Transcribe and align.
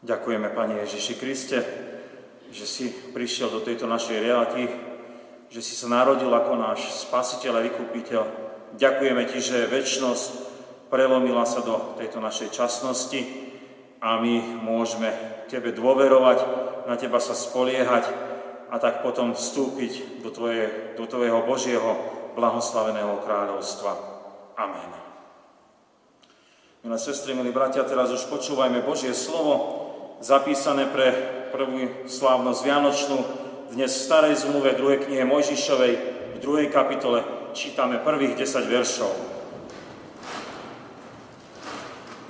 Ďakujeme, 0.00 0.48
Pane 0.56 0.80
Ježiši 0.80 1.14
Kriste, 1.20 1.58
že 2.48 2.64
si 2.64 2.88
prišiel 2.88 3.52
do 3.52 3.60
tejto 3.60 3.84
našej 3.84 4.16
reality, 4.16 4.64
že 5.52 5.60
si 5.60 5.76
sa 5.76 5.92
narodil 5.92 6.32
ako 6.32 6.56
náš 6.56 7.04
spasiteľ 7.04 7.60
a 7.60 7.64
vykupiteľ. 7.68 8.22
Ďakujeme 8.80 9.22
Ti, 9.28 9.38
že 9.44 9.68
väčšnosť 9.68 10.30
prelomila 10.88 11.44
sa 11.44 11.60
do 11.60 12.00
tejto 12.00 12.16
našej 12.16 12.48
časnosti 12.48 13.20
a 14.00 14.16
my 14.16 14.64
môžeme 14.64 15.12
Tebe 15.52 15.76
dôverovať, 15.76 16.38
na 16.88 16.96
Teba 16.96 17.20
sa 17.20 17.36
spoliehať 17.36 18.08
a 18.72 18.80
tak 18.80 19.04
potom 19.04 19.36
vstúpiť 19.36 20.24
do, 20.24 20.32
tvoje, 20.32 20.96
do 20.96 21.04
Tvojho 21.04 21.44
Božieho 21.44 21.90
blahoslaveného 22.40 23.20
kráľovstva. 23.20 23.92
Amen. 24.56 24.90
Milé 26.80 26.96
sestry, 26.96 27.36
milí 27.36 27.52
bratia, 27.52 27.84
teraz 27.84 28.08
už 28.08 28.32
počúvajme 28.32 28.80
Božie 28.80 29.12
slovo, 29.12 29.79
zapísané 30.20 30.84
pre 30.84 31.16
prvú 31.48 32.04
slávnosť 32.04 32.60
Vianočnú. 32.60 33.18
Dnes 33.72 33.88
v 33.88 34.04
starej 34.04 34.44
zmluve, 34.44 34.76
druhej 34.76 35.08
knihe 35.08 35.24
Mojžišovej, 35.24 35.94
v 36.36 36.38
druhej 36.44 36.68
kapitole 36.68 37.24
čítame 37.56 37.96
prvých 37.96 38.36
10 38.36 38.68
veršov. 38.68 39.12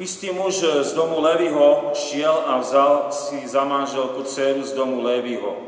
Istý 0.01 0.33
muž 0.33 0.87
z 0.87 0.91
domu 0.97 1.21
Levyho 1.21 1.93
šiel 1.93 2.33
a 2.49 2.63
vzal 2.63 3.13
si 3.13 3.45
za 3.45 3.69
manželku 3.69 4.25
dceru 4.25 4.65
z 4.65 4.73
domu 4.73 5.05
Levyho. 5.05 5.61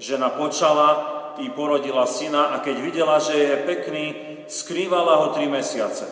Žena 0.00 0.32
počala 0.32 0.88
i 1.42 1.50
porodila 1.50 2.06
syna 2.06 2.54
a 2.54 2.62
keď 2.62 2.76
videla, 2.80 3.18
že 3.18 3.34
je 3.34 3.66
pekný, 3.66 4.04
skrývala 4.46 5.26
ho 5.26 5.26
tri 5.36 5.50
mesiace. 5.50 6.06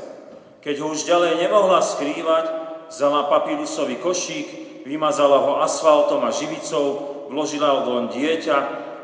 Keď 0.60 0.74
ho 0.82 0.92
už 0.92 1.06
ďalej 1.06 1.38
nemohla 1.38 1.80
skrývať, 1.80 2.44
vzala 2.92 3.30
papírusový 3.30 3.96
košík, 4.02 4.61
vymazala 4.84 5.38
ho 5.42 5.52
asfaltom 5.62 6.22
a 6.26 6.34
živicou, 6.34 6.86
vložila 7.30 7.78
ho 7.78 7.80
do 7.86 7.94
dieťa 8.12 8.58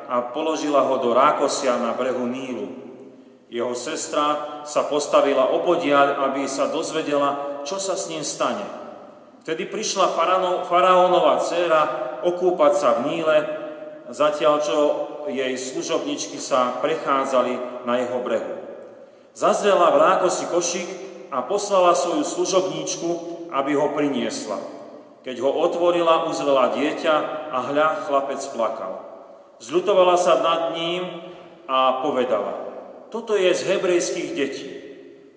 a 0.08 0.32
položila 0.32 0.84
ho 0.84 1.00
do 1.00 1.12
rákosia 1.12 1.76
na 1.80 1.96
brehu 1.96 2.24
Nílu. 2.28 2.68
Jeho 3.48 3.72
sestra 3.72 4.60
sa 4.68 4.84
postavila 4.84 5.48
opodiaľ, 5.56 6.28
aby 6.28 6.44
sa 6.44 6.68
dozvedela, 6.68 7.60
čo 7.64 7.80
sa 7.80 7.96
s 7.96 8.12
ním 8.12 8.20
stane. 8.20 8.64
Vtedy 9.40 9.64
prišla 9.64 10.12
faraónova 10.68 11.40
dcéra 11.40 11.82
okúpať 12.20 12.72
sa 12.76 12.88
v 13.00 13.08
Níle, 13.08 13.36
zatiaľ 14.12 14.54
čo 14.60 14.76
jej 15.28 15.56
služobničky 15.56 16.36
sa 16.36 16.76
prechádzali 16.84 17.84
na 17.88 18.00
jeho 18.00 18.20
brehu. 18.20 18.54
Zazrela 19.32 19.92
v 19.92 20.00
rákosi 20.00 20.44
košík 20.52 20.90
a 21.32 21.44
poslala 21.44 21.96
svoju 21.96 22.24
služobníčku, 22.24 23.08
aby 23.52 23.76
ho 23.76 23.92
priniesla. 23.96 24.60
Keď 25.28 25.44
ho 25.44 25.52
otvorila, 25.52 26.24
uzrela 26.24 26.72
dieťa 26.72 27.14
a 27.52 27.60
hľa, 27.68 28.08
chlapec 28.08 28.40
plakal. 28.48 29.04
Zľutovala 29.60 30.16
sa 30.16 30.40
nad 30.40 30.72
ním 30.72 31.04
a 31.68 32.00
povedala, 32.00 32.56
toto 33.12 33.36
je 33.36 33.52
z 33.52 33.76
hebrejských 33.76 34.30
detí. 34.32 34.72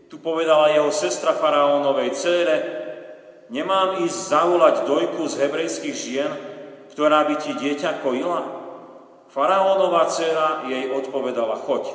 Tu 0.08 0.16
povedala 0.16 0.72
jeho 0.72 0.88
sestra 0.96 1.36
faraónovej 1.36 2.16
cére, 2.16 2.56
nemám 3.52 4.00
ísť 4.08 4.16
zavolať 4.32 4.76
dojku 4.88 5.28
z 5.28 5.44
hebrejských 5.44 5.98
žien, 6.00 6.32
ktorá 6.96 7.28
by 7.28 7.36
ti 7.44 7.52
dieťa 7.52 8.00
kojila? 8.00 8.48
Faraónová 9.28 10.08
dcera 10.08 10.72
jej 10.72 10.88
odpovedala, 10.88 11.60
choď. 11.68 11.92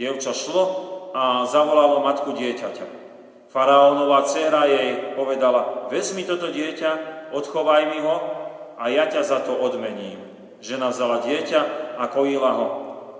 Dievča 0.00 0.32
šlo 0.32 0.64
a 1.12 1.44
zavolalo 1.44 2.00
matku 2.00 2.32
dieťaťa. 2.32 3.04
Faraónová 3.52 4.24
dcera 4.24 4.64
jej 4.64 5.12
povedala, 5.12 5.92
vezmi 5.92 6.24
toto 6.24 6.48
dieťa 6.48 7.13
odchovaj 7.34 7.82
mi 7.90 7.98
ho 8.00 8.16
a 8.78 8.86
ja 8.88 9.10
ťa 9.10 9.22
za 9.26 9.38
to 9.42 9.58
odmením. 9.58 10.22
Žena 10.64 10.94
vzala 10.94 11.20
dieťa 11.26 11.60
a 11.98 12.08
kojila 12.08 12.52
ho. 12.56 12.68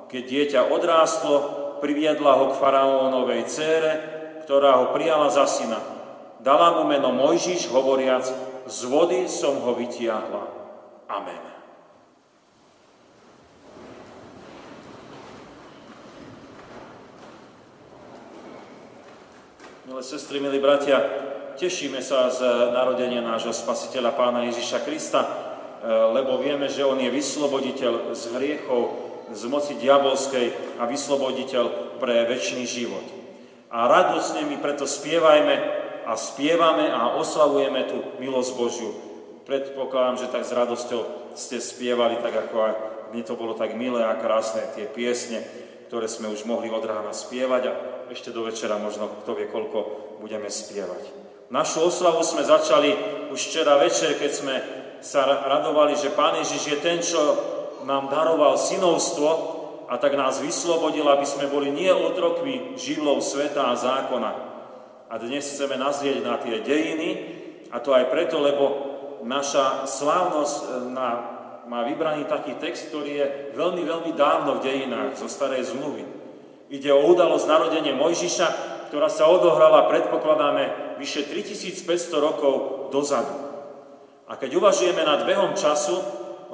Keď 0.08 0.22
dieťa 0.22 0.60
odrástlo, 0.70 1.34
priviedla 1.82 2.38
ho 2.38 2.44
k 2.54 2.58
faraónovej 2.62 3.44
cére, 3.50 3.92
ktorá 4.46 4.80
ho 4.80 4.94
prijala 4.96 5.28
za 5.28 5.44
syna. 5.44 5.82
Dala 6.40 6.80
mu 6.80 6.88
meno 6.88 7.12
Mojžiš, 7.12 7.68
hovoriac, 7.68 8.24
z 8.64 8.78
vody 8.88 9.28
som 9.28 9.60
ho 9.60 9.76
vytiahla. 9.76 10.44
Amen. 11.08 11.42
Milé 19.84 20.00
sestry, 20.00 20.40
milí 20.40 20.56
bratia, 20.64 20.96
tešíme 21.54 22.02
sa 22.02 22.26
z 22.30 22.42
narodenia 22.74 23.22
nášho 23.22 23.54
spasiteľa 23.54 24.18
pána 24.18 24.42
Ježiša 24.50 24.82
Krista, 24.82 25.22
e, 25.22 25.28
lebo 25.86 26.42
vieme, 26.42 26.66
že 26.66 26.82
on 26.82 26.98
je 26.98 27.10
vysloboditeľ 27.10 28.12
z 28.12 28.22
hriechov, 28.34 28.82
z 29.30 29.42
moci 29.48 29.78
diabolskej 29.78 30.78
a 30.82 30.84
vysloboditeľ 30.84 31.96
pre 32.02 32.26
väčší 32.28 32.66
život. 32.66 33.06
A 33.70 33.86
radosne 33.86 34.46
my 34.46 34.60
preto 34.60 34.84
spievajme 34.84 35.54
a 36.04 36.12
spievame 36.18 36.92
a 36.92 37.16
oslavujeme 37.16 37.80
tú 37.88 37.98
milosť 38.20 38.50
Božiu. 38.54 38.92
Predpokladám, 39.48 40.26
že 40.26 40.30
tak 40.30 40.44
s 40.44 40.52
radosťou 40.52 41.32
ste 41.34 41.58
spievali, 41.58 42.20
tak 42.20 42.34
ako 42.48 42.56
aj 42.60 42.72
mne 43.14 43.22
to 43.24 43.38
bolo 43.38 43.56
tak 43.56 43.78
milé 43.78 44.04
a 44.04 44.18
krásne, 44.18 44.62
tie 44.76 44.90
piesne, 44.90 45.40
ktoré 45.88 46.10
sme 46.10 46.28
už 46.28 46.44
mohli 46.44 46.68
od 46.68 46.84
rána 46.84 47.14
spievať 47.14 47.62
a 47.70 47.72
ešte 48.12 48.34
do 48.34 48.44
večera 48.44 48.76
možno 48.76 49.08
kto 49.24 49.32
vie, 49.32 49.48
koľko 49.48 49.78
budeme 50.20 50.50
spievať. 50.52 51.23
Našu 51.52 51.92
oslavu 51.92 52.24
sme 52.24 52.40
začali 52.40 52.96
už 53.28 53.36
včera 53.36 53.76
večer, 53.76 54.16
keď 54.16 54.30
sme 54.32 54.54
sa 55.04 55.28
radovali, 55.28 55.92
že 55.92 56.16
Pán 56.16 56.40
Ježiš 56.40 56.62
je 56.64 56.78
ten, 56.80 56.98
čo 57.04 57.20
nám 57.84 58.08
daroval 58.08 58.56
synovstvo 58.56 59.28
a 59.92 60.00
tak 60.00 60.16
nás 60.16 60.40
vyslobodil, 60.40 61.04
aby 61.04 61.28
sme 61.28 61.52
boli 61.52 61.68
nie 61.68 61.92
otrokmi 61.92 62.80
živlov 62.80 63.20
sveta 63.20 63.68
a 63.68 63.76
zákona. 63.76 64.32
A 65.12 65.14
dnes 65.20 65.44
chceme 65.44 65.76
nazrieť 65.76 66.24
na 66.24 66.40
tie 66.40 66.64
dejiny, 66.64 67.10
a 67.68 67.76
to 67.82 67.92
aj 67.92 68.08
preto, 68.08 68.40
lebo 68.40 68.64
naša 69.28 69.84
slávnosť 69.84 70.56
e, 70.56 70.64
na, 70.94 71.08
má 71.68 71.84
vybraný 71.84 72.24
taký 72.24 72.56
text, 72.56 72.88
ktorý 72.88 73.10
je 73.12 73.26
veľmi, 73.52 73.82
veľmi 73.84 74.12
dávno 74.16 74.56
v 74.56 74.64
dejinách 74.64 75.20
zo 75.20 75.28
starej 75.28 75.68
zmluvy. 75.74 76.04
Ide 76.72 76.88
o 76.94 77.04
udalosť 77.12 77.44
narodenia 77.44 77.92
Mojžiša, 77.92 78.73
ktorá 78.94 79.10
sa 79.10 79.26
odohrala, 79.26 79.90
predpokladáme, 79.90 80.94
vyše 81.02 81.26
3500 81.26 82.14
rokov 82.22 82.54
dozadu. 82.94 83.34
A 84.30 84.38
keď 84.38 84.62
uvažujeme 84.62 85.02
nad 85.02 85.26
behom 85.26 85.58
času, 85.58 85.98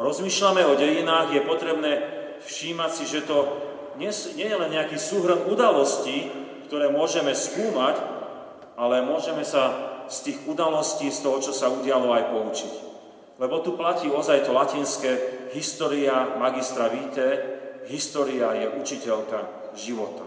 rozmýšľame 0.01 0.65
o 0.65 0.73
dejinách, 0.73 1.37
je 1.37 1.45
potrebné 1.45 1.93
všímať 2.41 2.91
si, 2.97 3.05
že 3.05 3.29
to 3.29 3.45
nie, 4.01 4.09
je 4.41 4.57
len 4.57 4.73
nejaký 4.73 4.97
súhrn 4.97 5.53
udalostí, 5.53 6.33
ktoré 6.65 6.89
môžeme 6.89 7.37
skúmať, 7.37 8.01
ale 8.81 9.05
môžeme 9.05 9.45
sa 9.45 9.77
z 10.09 10.33
tých 10.33 10.39
udalostí, 10.49 11.13
z 11.13 11.21
toho, 11.21 11.45
čo 11.45 11.53
sa 11.53 11.69
udialo, 11.69 12.09
aj 12.17 12.25
poučiť. 12.33 12.75
Lebo 13.37 13.61
tu 13.61 13.77
platí 13.77 14.09
ozaj 14.09 14.49
to 14.49 14.57
latinské 14.57 15.45
história 15.53 16.41
magistra 16.41 16.89
vitae, 16.89 17.37
história 17.93 18.57
je 18.57 18.81
učiteľka 18.81 19.45
života. 19.77 20.25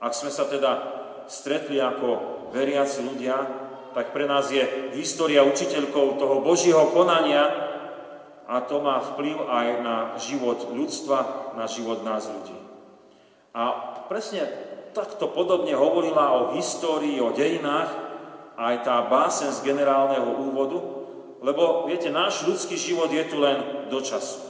Ak 0.00 0.16
sme 0.16 0.32
sa 0.32 0.48
teda 0.48 1.04
stretli 1.26 1.78
ako 1.78 2.50
veriaci 2.54 3.02
ľudia, 3.06 3.36
tak 3.96 4.12
pre 4.12 4.28
nás 4.28 4.52
je 4.52 4.62
história 4.98 5.40
učiteľkou 5.40 6.20
toho 6.20 6.44
Božieho 6.44 6.92
konania 6.92 7.48
a 8.46 8.62
to 8.62 8.78
má 8.78 9.02
vplyv 9.02 9.36
aj 9.48 9.66
na 9.82 9.96
život 10.20 10.70
ľudstva, 10.70 11.52
na 11.58 11.66
život 11.66 12.04
nás 12.06 12.28
ľudí. 12.28 12.54
A 13.56 13.96
presne 14.06 14.46
takto 14.92 15.32
podobne 15.32 15.72
hovorila 15.72 16.36
o 16.36 16.40
histórii, 16.54 17.18
o 17.18 17.32
dejinách 17.32 17.88
aj 18.56 18.74
tá 18.84 19.00
básen 19.08 19.48
z 19.52 19.64
generálneho 19.64 20.44
úvodu, 20.44 20.78
lebo 21.40 21.88
viete, 21.88 22.08
náš 22.08 22.44
ľudský 22.44 22.76
život 22.76 23.08
je 23.12 23.24
tu 23.28 23.40
len 23.40 23.88
do 23.92 24.00
času. 24.00 24.40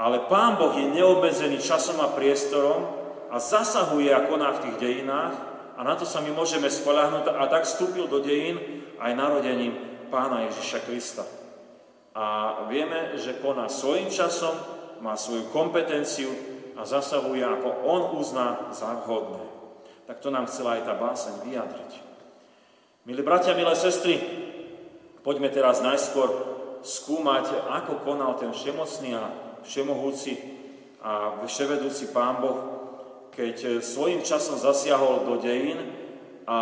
Ale 0.00 0.28
Pán 0.32 0.56
Boh 0.56 0.72
je 0.72 0.88
neobmedzený 0.88 1.60
časom 1.60 2.00
a 2.00 2.12
priestorom 2.12 2.99
a 3.30 3.38
zasahuje 3.38 4.10
a 4.10 4.26
koná 4.26 4.58
v 4.58 4.62
tých 4.68 4.76
dejinách 4.82 5.34
a 5.78 5.80
na 5.86 5.94
to 5.96 6.04
sa 6.04 6.20
my 6.20 6.34
môžeme 6.34 6.68
spolahnúť 6.68 7.30
a 7.30 7.46
tak 7.46 7.64
vstúpil 7.64 8.10
do 8.10 8.20
dejín 8.20 8.60
aj 9.00 9.16
narodením 9.16 9.72
pána 10.10 10.44
Ježiša 10.50 10.84
Krista. 10.84 11.24
A 12.12 12.66
vieme, 12.66 13.16
že 13.16 13.38
koná 13.38 13.70
svojim 13.70 14.10
časom, 14.10 14.52
má 15.00 15.16
svoju 15.16 15.48
kompetenciu 15.48 16.28
a 16.76 16.84
zasahuje, 16.84 17.40
ako 17.40 17.68
on 17.88 18.02
uzná 18.20 18.68
za 18.76 19.00
vhodné. 19.00 19.40
Tak 20.04 20.20
to 20.20 20.28
nám 20.28 20.44
chcela 20.44 20.76
aj 20.76 20.84
tá 20.84 20.94
báseň 20.98 21.34
vyjadriť. 21.48 21.92
Milí 23.08 23.24
bratia, 23.24 23.56
milé 23.56 23.72
sestry, 23.72 24.20
poďme 25.24 25.48
teraz 25.48 25.80
najskôr 25.80 26.28
skúmať, 26.84 27.48
ako 27.80 28.04
konal 28.04 28.36
ten 28.36 28.52
všemocný 28.52 29.16
a 29.16 29.32
všemohúci 29.64 30.36
a 31.00 31.40
vševedúci 31.48 32.12
Pán 32.12 32.44
Boh 32.44 32.79
keď 33.34 33.56
e, 33.64 33.68
svojim 33.80 34.20
časom 34.22 34.58
zasiahol 34.58 35.26
do 35.26 35.40
dejín 35.40 35.78
a 36.46 36.58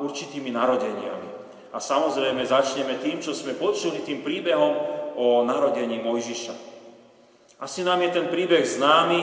určitými 0.00 0.50
narodeniami. 0.54 1.28
A 1.74 1.82
samozrejme 1.82 2.46
začneme 2.46 3.02
tým, 3.02 3.18
čo 3.18 3.34
sme 3.34 3.58
počuli, 3.58 4.06
tým 4.06 4.22
príbehom 4.22 4.74
o 5.18 5.42
narodení 5.42 5.98
Mojžiša. 5.98 6.54
Asi 7.58 7.82
nám 7.82 8.02
je 8.06 8.10
ten 8.14 8.26
príbeh 8.30 8.62
známy, 8.62 9.20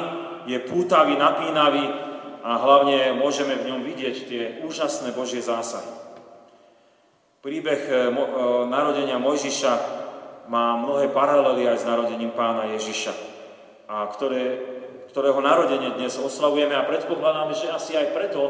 je 0.47 0.57
pútavý, 0.67 1.15
napínavý 1.15 1.85
a 2.41 2.57
hlavne 2.57 3.15
môžeme 3.21 3.55
v 3.55 3.67
ňom 3.71 3.81
vidieť 3.85 4.15
tie 4.25 4.43
úžasné 4.65 5.13
Božie 5.13 5.39
zásahy. 5.39 5.87
Príbeh 7.41 7.81
e, 7.87 7.93
narodenia 8.69 9.17
Mojžiša 9.17 9.73
má 10.51 10.75
mnohé 10.75 11.07
paralely 11.09 11.69
aj 11.69 11.77
s 11.81 11.89
narodením 11.89 12.35
pána 12.35 12.67
Ježiša, 12.75 13.13
a 13.87 14.07
ktoré, 14.11 14.70
ktorého 15.11 15.43
narodenie 15.43 15.91
dnes 15.99 16.15
oslavujeme 16.15 16.71
a 16.71 16.87
predpokladáme, 16.87 17.51
že 17.51 17.67
asi 17.67 17.99
aj 17.99 18.15
preto 18.15 18.41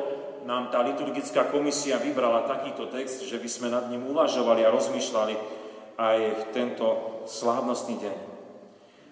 nám 0.46 0.70
tá 0.70 0.86
liturgická 0.86 1.50
komisia 1.50 1.98
vybrala 1.98 2.46
takýto 2.46 2.86
text, 2.86 3.26
že 3.26 3.42
by 3.42 3.50
sme 3.50 3.74
nad 3.74 3.90
ním 3.90 4.06
uvažovali 4.06 4.62
a 4.62 4.70
rozmýšľali 4.70 5.36
aj 5.98 6.18
v 6.22 6.44
tento 6.54 6.86
slávnostný 7.26 7.98
deň. 7.98 8.18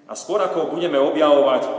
A 0.09 0.13
skôr 0.13 0.37
ako 0.45 0.69
budeme 0.69 1.01
objavovať 1.01 1.63
e, 1.65 1.71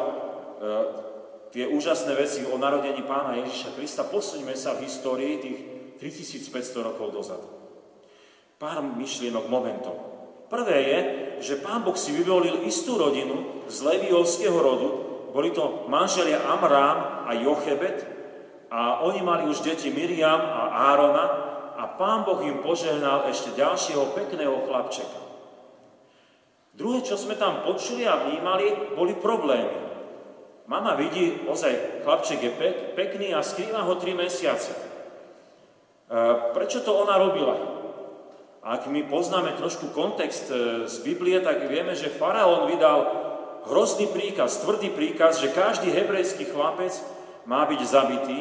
tie 1.54 1.64
úžasné 1.70 2.18
veci 2.18 2.42
o 2.46 2.58
narodení 2.58 3.06
pána 3.06 3.38
Ježiša 3.38 3.74
Krista, 3.78 4.02
posuňme 4.06 4.58
sa 4.58 4.74
v 4.74 4.90
histórii 4.90 5.38
tých 5.38 5.58
3500 6.02 6.82
rokov 6.82 7.14
dozadu. 7.14 7.46
Pár 8.58 8.82
myšlienok 8.82 9.46
momentov. 9.46 9.94
Prvé 10.50 10.78
je, 10.82 10.98
že 11.46 11.62
pán 11.62 11.86
Boh 11.86 11.94
si 11.94 12.10
vyvolil 12.10 12.66
istú 12.66 12.98
rodinu 12.98 13.66
z 13.70 13.86
leviovského 13.86 14.58
rodu, 14.58 15.09
boli 15.30 15.54
to 15.54 15.86
manželia 15.86 16.42
Amrám 16.46 17.26
a 17.26 17.34
Jochebet, 17.38 18.20
a 18.70 19.02
oni 19.02 19.20
mali 19.22 19.50
už 19.50 19.66
deti 19.66 19.90
Miriam 19.90 20.38
a 20.38 20.94
Árona 20.94 21.26
a 21.74 21.90
pán 21.98 22.22
Boh 22.22 22.38
im 22.46 22.62
požehnal 22.62 23.26
ešte 23.26 23.58
ďalšieho 23.58 24.14
pekného 24.14 24.62
chlapčeka. 24.70 25.20
Druhé, 26.70 27.02
čo 27.02 27.18
sme 27.18 27.34
tam 27.34 27.66
počuli 27.66 28.06
a 28.06 28.22
vnímali, 28.22 28.94
boli 28.94 29.18
problémy. 29.18 29.90
Mama 30.70 30.94
vidí, 30.94 31.42
ozaj, 31.50 32.06
chlapček 32.06 32.38
je 32.46 32.52
pek, 32.54 32.74
pekný 32.94 33.34
a 33.34 33.42
skrýva 33.42 33.82
ho 33.82 33.98
tri 33.98 34.14
mesiace. 34.14 34.70
E, 34.70 34.80
prečo 36.54 36.78
to 36.86 36.94
ona 36.94 37.18
robila? 37.18 37.58
Ak 38.62 38.86
my 38.86 39.02
poznáme 39.10 39.58
trošku 39.58 39.90
kontext 39.90 40.46
e, 40.46 40.86
z 40.86 40.96
Biblie, 41.02 41.42
tak 41.42 41.66
vieme, 41.66 41.98
že 41.98 42.14
faraón 42.14 42.70
vydal 42.70 42.98
hrozný 43.68 44.08
príkaz, 44.08 44.62
tvrdý 44.64 44.88
príkaz, 44.92 45.42
že 45.42 45.52
každý 45.52 45.92
hebrejský 45.92 46.48
chlapec 46.48 46.96
má 47.44 47.66
byť 47.68 47.80
zabitý, 47.84 48.40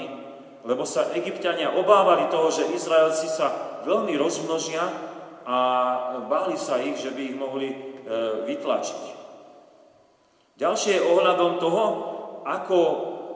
lebo 0.63 0.83
sa 0.83 1.11
egyptiania 1.15 1.75
obávali 1.75 2.27
toho, 2.27 2.51
že 2.51 2.71
Izraelci 2.71 3.27
sa 3.31 3.81
veľmi 3.87 4.15
rozmnožia 4.19 4.83
a 5.47 5.57
báli 6.27 6.59
sa 6.59 6.77
ich, 6.83 6.99
že 6.99 7.15
by 7.15 7.21
ich 7.25 7.37
mohli 7.39 7.69
e, 7.71 7.77
vytlačiť. 8.45 9.03
Ďalšie 10.59 10.99
je 10.99 11.07
ohľadom 11.07 11.51
toho, 11.63 11.83
ako 12.43 12.77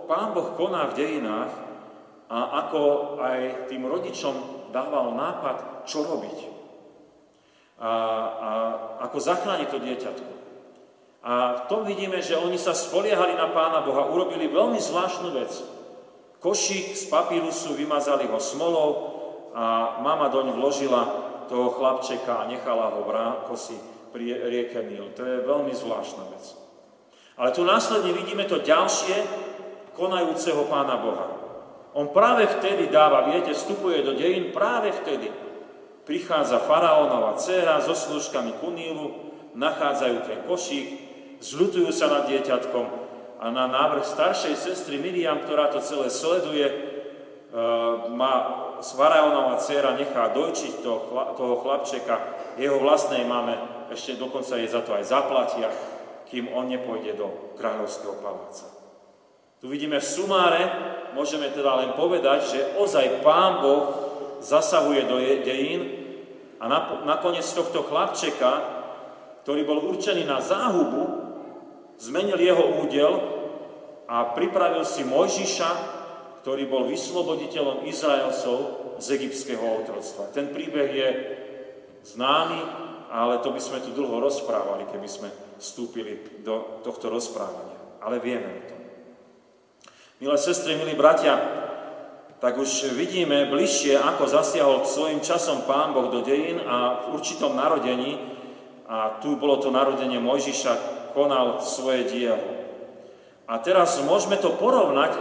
Pán 0.03 0.35
Boh 0.35 0.51
koná 0.59 0.91
v 0.91 0.97
dejinách 0.99 1.51
a 2.27 2.67
ako 2.67 2.81
aj 3.23 3.71
tým 3.71 3.87
rodičom 3.87 4.67
dával 4.75 5.15
nápad, 5.15 5.87
čo 5.87 6.03
robiť. 6.03 6.37
A, 7.79 7.91
a 8.27 8.49
ako 9.07 9.17
zachrániť 9.23 9.67
to 9.71 9.79
dieťatko. 9.79 10.42
A 11.23 11.55
v 11.55 11.61
tom 11.71 11.87
vidíme, 11.87 12.19
že 12.19 12.35
oni 12.35 12.59
sa 12.59 12.75
spoliehali 12.75 13.39
na 13.39 13.47
Pána 13.55 13.79
Boha, 13.79 14.11
urobili 14.11 14.51
veľmi 14.51 14.75
zvláštnu 14.75 15.31
vec. 15.31 15.55
Košík 16.43 16.99
z 16.99 17.07
papírusu, 17.07 17.79
vymazali 17.79 18.27
ho 18.27 18.35
smolou 18.43 18.91
a 19.55 19.97
mama 20.03 20.27
doň 20.27 20.51
vložila 20.59 21.03
toho 21.47 21.71
chlapčeka 21.79 22.43
a 22.43 22.47
nechala 22.51 22.91
ho 22.91 23.07
v 23.07 23.15
rákosi 23.15 23.79
pri 24.11 24.35
rieke 24.51 24.83
Nil. 24.83 25.15
To 25.15 25.23
je 25.23 25.47
veľmi 25.47 25.71
zvláštna 25.71 26.23
vec. 26.35 26.43
Ale 27.39 27.55
tu 27.55 27.63
následne 27.63 28.11
vidíme 28.11 28.43
to 28.43 28.59
ďalšie 28.59 29.15
konajúceho 29.95 30.67
Pána 30.67 30.99
Boha. 30.99 31.27
On 31.95 32.11
práve 32.11 32.51
vtedy 32.59 32.91
dáva, 32.91 33.31
viete, 33.31 33.55
vstupuje 33.55 34.03
do 34.03 34.11
dejín 34.11 34.51
práve 34.51 34.91
vtedy. 34.91 35.31
Prichádza 36.03 36.59
faraónova 36.59 37.39
dcera 37.39 37.79
so 37.79 37.95
služkami 37.95 38.59
ku 38.59 38.75
Nílu, 38.75 39.31
nachádzajú 39.55 40.17
ten 40.27 40.39
košík, 40.43 41.12
zľutujú 41.43 41.91
sa 41.91 42.07
nad 42.07 42.23
dieťatkom 42.31 42.85
a 43.43 43.45
na 43.51 43.67
návrh 43.67 44.07
staršej 44.07 44.55
sestry 44.55 44.95
Miriam, 44.95 45.43
ktorá 45.43 45.67
to 45.67 45.83
celé 45.83 46.07
sleduje, 46.07 46.63
e, 46.63 46.75
má 48.15 48.63
Svaraónová 48.79 49.59
dcera 49.59 49.99
nechá 49.99 50.31
dojčiť 50.31 50.79
toho, 50.79 50.99
toho 51.35 51.55
chlapčeka 51.59 52.15
jeho 52.55 52.79
vlastnej 52.79 53.27
mame, 53.27 53.59
ešte 53.91 54.15
dokonca 54.15 54.55
jej 54.55 54.71
za 54.71 54.79
to 54.79 54.95
aj 54.95 55.03
zaplatia, 55.03 55.67
kým 56.31 56.47
on 56.55 56.71
nepôjde 56.71 57.19
do 57.19 57.55
kráľovského 57.59 58.23
paláca. 58.23 58.65
Tu 59.59 59.71
vidíme 59.71 59.99
v 59.99 60.07
sumáre, 60.07 60.61
môžeme 61.15 61.47
teda 61.51 61.83
len 61.83 61.91
povedať, 61.95 62.39
že 62.51 62.59
ozaj 62.79 63.23
Pán 63.23 63.63
Boh 63.63 63.83
zasahuje 64.43 65.07
do 65.07 65.19
dejín 65.19 65.81
a 66.59 66.67
nakoniec 67.07 67.47
tohto 67.47 67.87
chlapčeka, 67.87 68.51
ktorý 69.43 69.63
bol 69.63 69.79
určený 69.87 70.27
na 70.27 70.43
záhubu, 70.43 71.22
zmenil 71.97 72.39
jeho 72.39 72.81
údel 72.85 73.11
a 74.07 74.31
pripravil 74.35 74.85
si 74.85 75.05
Mojžiša, 75.07 75.71
ktorý 76.43 76.67
bol 76.67 76.91
vysloboditeľom 76.91 77.87
Izraelcov 77.87 78.57
z 78.99 79.07
egyptského 79.15 79.63
otroctva. 79.83 80.29
Ten 80.35 80.51
príbeh 80.51 80.89
je 80.91 81.09
známy, 82.03 82.59
ale 83.07 83.39
to 83.39 83.55
by 83.55 83.61
sme 83.63 83.79
tu 83.79 83.95
dlho 83.95 84.19
rozprávali, 84.19 84.89
keby 84.91 85.07
sme 85.07 85.29
vstúpili 85.55 86.43
do 86.43 86.83
tohto 86.83 87.07
rozprávania. 87.07 87.79
Ale 88.03 88.19
vieme 88.19 88.49
o 88.49 88.61
tom. 88.67 88.79
Milé 90.19 90.37
sestry, 90.39 90.75
milí 90.75 90.99
bratia, 90.99 91.39
tak 92.43 92.59
už 92.59 92.91
vidíme 92.91 93.47
bližšie, 93.47 93.95
ako 93.95 94.27
zasiahol 94.27 94.83
svojim 94.83 95.23
časom 95.23 95.63
Pán 95.63 95.95
Boh 95.95 96.11
do 96.11 96.19
dejín 96.27 96.59
a 96.59 97.07
v 97.07 97.15
určitom 97.15 97.55
narodení, 97.55 98.19
a 98.83 99.23
tu 99.23 99.39
bolo 99.39 99.63
to 99.63 99.71
narodenie 99.71 100.19
Mojžiša, 100.19 101.02
konal 101.13 101.61
svoje 101.61 102.09
dielo. 102.09 102.63
A 103.43 103.59
teraz 103.59 104.01
môžeme 104.01 104.39
to 104.39 104.55
porovnať, 104.55 105.13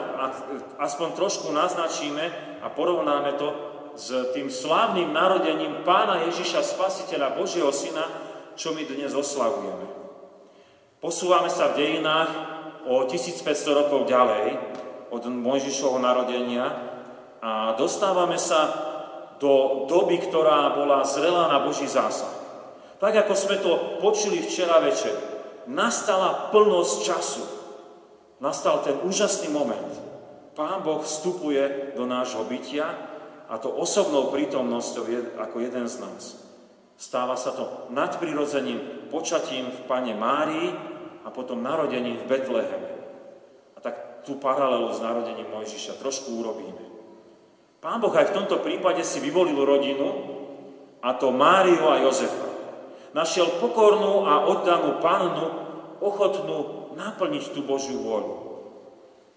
aspoň 0.79 1.09
trošku 1.19 1.51
naznačíme 1.53 2.25
a 2.63 2.71
porovnáme 2.71 3.35
to 3.37 3.49
s 3.93 4.09
tým 4.33 4.49
slávnym 4.49 5.13
narodením 5.13 5.85
pána 5.85 6.25
Ježiša 6.31 6.65
Spasiteľa 6.65 7.37
Božieho 7.37 7.69
Syna, 7.75 8.09
čo 8.57 8.73
my 8.73 8.89
dnes 8.89 9.13
oslavujeme. 9.13 9.85
Posúvame 11.03 11.51
sa 11.51 11.75
v 11.75 11.83
dejinách 11.83 12.31
o 12.87 13.05
1500 13.11 13.43
rokov 13.75 14.07
ďalej 14.07 14.55
od 15.13 15.23
Mojžišovho 15.29 15.99
narodenia 15.99 16.73
a 17.43 17.75
dostávame 17.75 18.39
sa 18.39 18.71
do 19.43 19.85
doby, 19.91 20.23
ktorá 20.23 20.79
bola 20.79 21.03
zrelá 21.03 21.51
na 21.51 21.59
Boží 21.67 21.91
zásah. 21.91 22.31
Tak 23.03 23.27
ako 23.27 23.35
sme 23.35 23.57
to 23.59 23.99
počuli 23.99 24.39
včera 24.39 24.79
večer 24.79 25.32
nastala 25.67 26.51
plnosť 26.51 26.97
času. 27.03 27.45
Nastal 28.43 28.83
ten 28.83 28.99
úžasný 29.07 29.51
moment. 29.55 29.93
Pán 30.53 30.83
Boh 30.83 31.01
vstupuje 31.01 31.95
do 31.97 32.05
nášho 32.05 32.45
bytia 32.45 32.91
a 33.49 33.55
to 33.57 33.71
osobnou 33.71 34.35
prítomnosťou 34.35 35.05
je 35.07 35.21
ako 35.39 35.57
jeden 35.63 35.87
z 35.87 36.03
nás. 36.03 36.43
Stáva 36.99 37.39
sa 37.39 37.55
to 37.55 37.89
nadprirodzeným 37.95 39.09
počatím 39.09 39.71
v 39.71 39.81
Pane 39.87 40.15
Márii 40.15 40.71
a 41.23 41.29
potom 41.31 41.63
narodením 41.63 42.21
v 42.23 42.29
Betleheme. 42.29 42.91
A 43.75 43.79
tak 43.81 44.27
tú 44.27 44.37
paralelu 44.39 44.91
s 44.93 45.01
narodením 45.03 45.51
Mojžiša 45.51 45.99
trošku 45.99 46.37
urobíme. 46.43 46.85
Pán 47.83 47.99
Boh 47.99 48.15
aj 48.15 48.31
v 48.31 48.37
tomto 48.39 48.63
prípade 48.63 49.03
si 49.03 49.19
vyvolil 49.19 49.59
rodinu, 49.59 50.39
a 51.03 51.19
to 51.19 51.35
Máriu 51.35 51.83
a 51.91 51.99
Jozefa 51.99 52.52
našiel 53.13 53.61
pokornú 53.61 54.25
a 54.25 54.49
oddanú 54.49 55.01
pannu, 55.01 55.47
ochotnú 56.03 56.91
naplniť 56.97 57.45
tú 57.53 57.65
Božiu 57.65 58.01
vôľu. 58.01 58.35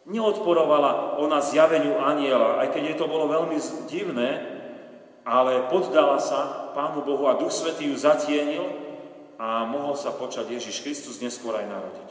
Neodporovala 0.05 1.17
ona 1.17 1.41
zjaveniu 1.41 1.97
aniela, 1.97 2.61
aj 2.61 2.77
keď 2.77 2.81
jej 2.93 2.97
to 2.97 3.09
bolo 3.09 3.25
veľmi 3.25 3.57
divné, 3.89 4.29
ale 5.25 5.65
poddala 5.65 6.21
sa 6.21 6.69
Pánu 6.77 7.01
Bohu 7.01 7.25
a 7.25 7.39
Duch 7.41 7.49
Svetý 7.49 7.89
ju 7.89 7.97
zatienil 7.97 8.61
a 9.41 9.65
mohol 9.65 9.97
sa 9.97 10.13
počať 10.13 10.53
Ježiš 10.53 10.85
Kristus 10.85 11.17
neskôr 11.17 11.57
aj 11.57 11.65
narodiť. 11.65 12.09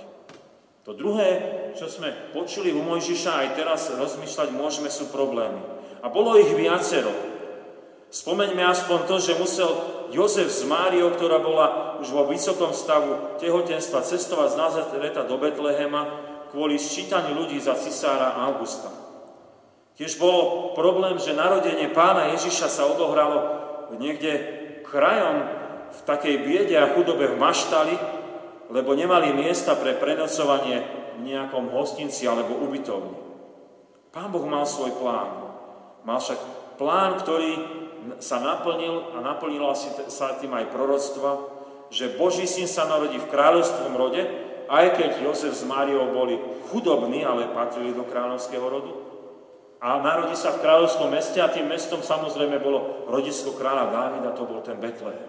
To 0.85 0.93
druhé, 0.93 1.29
čo 1.79 1.89
sme 1.89 2.13
počuli 2.37 2.75
u 2.75 2.85
Mojžiša, 2.85 3.41
aj 3.41 3.49
teraz 3.57 3.89
rozmýšľať 3.89 4.53
môžeme, 4.53 4.93
sú 4.93 5.09
problémy. 5.09 5.63
A 6.05 6.13
bolo 6.13 6.37
ich 6.37 6.53
viacero. 6.53 7.09
Spomeňme 8.13 8.61
aspoň 8.69 8.99
to, 9.09 9.17
že 9.17 9.41
musel 9.41 9.71
Jozef 10.15 10.47
s 10.47 10.63
Máriou, 10.63 11.11
ktorá 11.11 11.43
bola 11.43 11.99
už 11.99 12.15
vo 12.15 12.31
vysokom 12.31 12.71
stavu 12.71 13.35
tehotenstva, 13.43 14.07
cestovať 14.07 14.55
z 14.55 14.61
Nazareta 14.63 15.27
do 15.27 15.35
Betlehema 15.43 16.07
kvôli 16.55 16.79
sčítaniu 16.79 17.35
ľudí 17.35 17.59
za 17.59 17.75
cisára 17.75 18.39
Augusta. 18.47 18.95
Tiež 19.99 20.15
bolo 20.23 20.71
problém, 20.79 21.19
že 21.19 21.35
narodenie 21.35 21.91
pána 21.91 22.31
Ježiša 22.35 22.71
sa 22.71 22.87
odohralo 22.87 23.39
niekde 23.99 24.33
krajom 24.87 25.51
v 25.91 26.01
takej 26.07 26.37
biede 26.47 26.79
a 26.79 26.95
chudobe 26.95 27.35
v 27.35 27.39
maštali, 27.39 27.95
lebo 28.71 28.95
nemali 28.95 29.35
miesta 29.35 29.75
pre 29.75 29.99
prenocovanie 29.99 30.83
v 31.19 31.31
nejakom 31.31 31.71
hostinci 31.75 32.27
alebo 32.27 32.59
ubytovni. 32.63 33.19
Pán 34.15 34.31
Boh 34.31 34.47
mal 34.47 34.67
svoj 34.67 34.95
plán. 34.99 35.31
Mal 36.07 36.19
však 36.23 36.39
plán, 36.79 37.19
ktorý 37.19 37.83
sa 38.21 38.41
naplnil 38.41 39.17
a 39.17 39.25
naplnilo 39.25 39.73
sa 40.09 40.37
tým 40.37 40.53
aj 40.53 40.73
proroctva, 40.73 41.31
že 41.89 42.17
Boží 42.19 42.49
syn 42.49 42.69
sa 42.69 42.89
narodí 42.89 43.17
v 43.21 43.31
kráľovstvom 43.31 43.95
rode, 43.95 44.23
aj 44.69 44.97
keď 44.97 45.11
Jozef 45.21 45.53
s 45.53 45.65
Máriou 45.69 46.11
boli 46.11 46.41
chudobní, 46.73 47.23
ale 47.23 47.53
patrili 47.53 47.93
do 47.93 48.05
kráľovského 48.09 48.65
rodu. 48.65 48.93
A 49.85 50.01
narodí 50.01 50.33
sa 50.33 50.57
v 50.57 50.65
kráľovskom 50.65 51.13
meste 51.13 51.45
a 51.45 51.53
tým 51.53 51.69
mestom 51.69 52.01
samozrejme 52.01 52.57
bolo 52.57 53.05
rodisko 53.13 53.53
kráľa 53.53 53.93
Dávida, 53.93 54.33
to 54.33 54.49
bol 54.49 54.65
ten 54.65 54.81
Betlehem. 54.81 55.29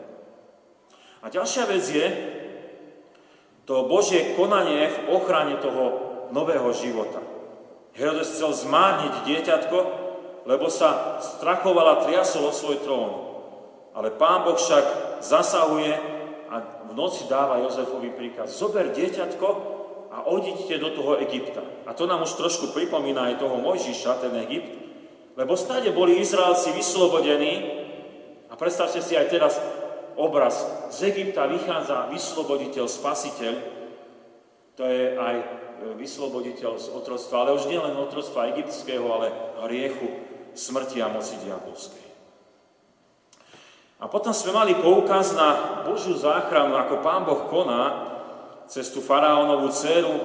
A 1.20 1.28
ďalšia 1.28 1.68
vec 1.68 1.84
je 1.84 2.08
to 3.68 3.90
Božie 3.90 4.38
konanie 4.38 4.88
v 4.88 4.98
ochrane 5.12 5.58
toho 5.60 5.84
nového 6.30 6.70
života. 6.72 7.20
Herodes 7.98 8.32
chcel 8.32 8.54
zmárniť 8.54 9.14
dieťatko, 9.26 9.78
lebo 10.46 10.70
sa 10.70 11.18
strachoval 11.20 11.98
a 11.98 12.02
triasol 12.06 12.50
o 12.50 12.54
svoj 12.54 12.78
trón. 12.86 13.12
Ale 13.98 14.14
pán 14.14 14.46
Boh 14.46 14.56
však 14.56 15.20
zasahuje 15.26 15.94
a 16.54 16.56
v 16.86 16.92
noci 16.94 17.26
dáva 17.26 17.66
Jozefovi 17.66 18.14
príkaz. 18.14 18.54
Zober 18.54 18.94
dieťatko 18.94 19.48
a 20.14 20.30
odíďte 20.30 20.80
do 20.80 20.90
toho 20.94 21.18
Egypta. 21.20 21.66
A 21.90 21.92
to 21.98 22.06
nám 22.06 22.24
už 22.24 22.38
trošku 22.38 22.72
pripomína 22.72 23.34
aj 23.34 23.42
toho 23.42 23.58
Mojžiša, 23.60 24.22
ten 24.22 24.34
Egypt, 24.46 24.72
lebo 25.36 25.60
stade 25.60 25.92
boli 25.92 26.22
Izraelci 26.22 26.72
vyslobodení 26.72 27.54
a 28.48 28.54
predstavte 28.56 29.04
si 29.04 29.20
aj 29.20 29.28
teraz 29.28 29.60
obraz. 30.16 30.64
Z 30.94 31.12
Egypta 31.12 31.50
vychádza 31.50 32.08
vysloboditeľ, 32.08 32.88
spasiteľ, 32.88 33.54
to 34.76 34.84
je 34.88 35.16
aj 35.16 35.36
e, 35.40 35.46
vysloboditeľ 36.00 36.80
z 36.80 36.88
otroctva, 36.92 37.48
ale 37.48 37.56
už 37.56 37.68
nielen 37.68 37.96
otroctva 38.00 38.52
egyptského, 38.56 39.04
ale 39.08 39.32
hriechu, 39.68 40.08
smrti 40.56 41.04
a 41.04 41.12
moci 41.12 41.36
diabolskej. 41.44 42.06
A 43.96 44.12
potom 44.12 44.36
sme 44.36 44.52
mali 44.52 44.76
poukaz 44.76 45.32
na 45.36 45.82
Božiu 45.88 46.20
záchranu, 46.20 46.76
ako 46.76 47.00
Pán 47.00 47.24
Boh 47.24 47.48
koná 47.48 47.84
cez 48.68 48.92
tú 48.92 49.00
faraónovú 49.00 49.72
dceru 49.72 50.16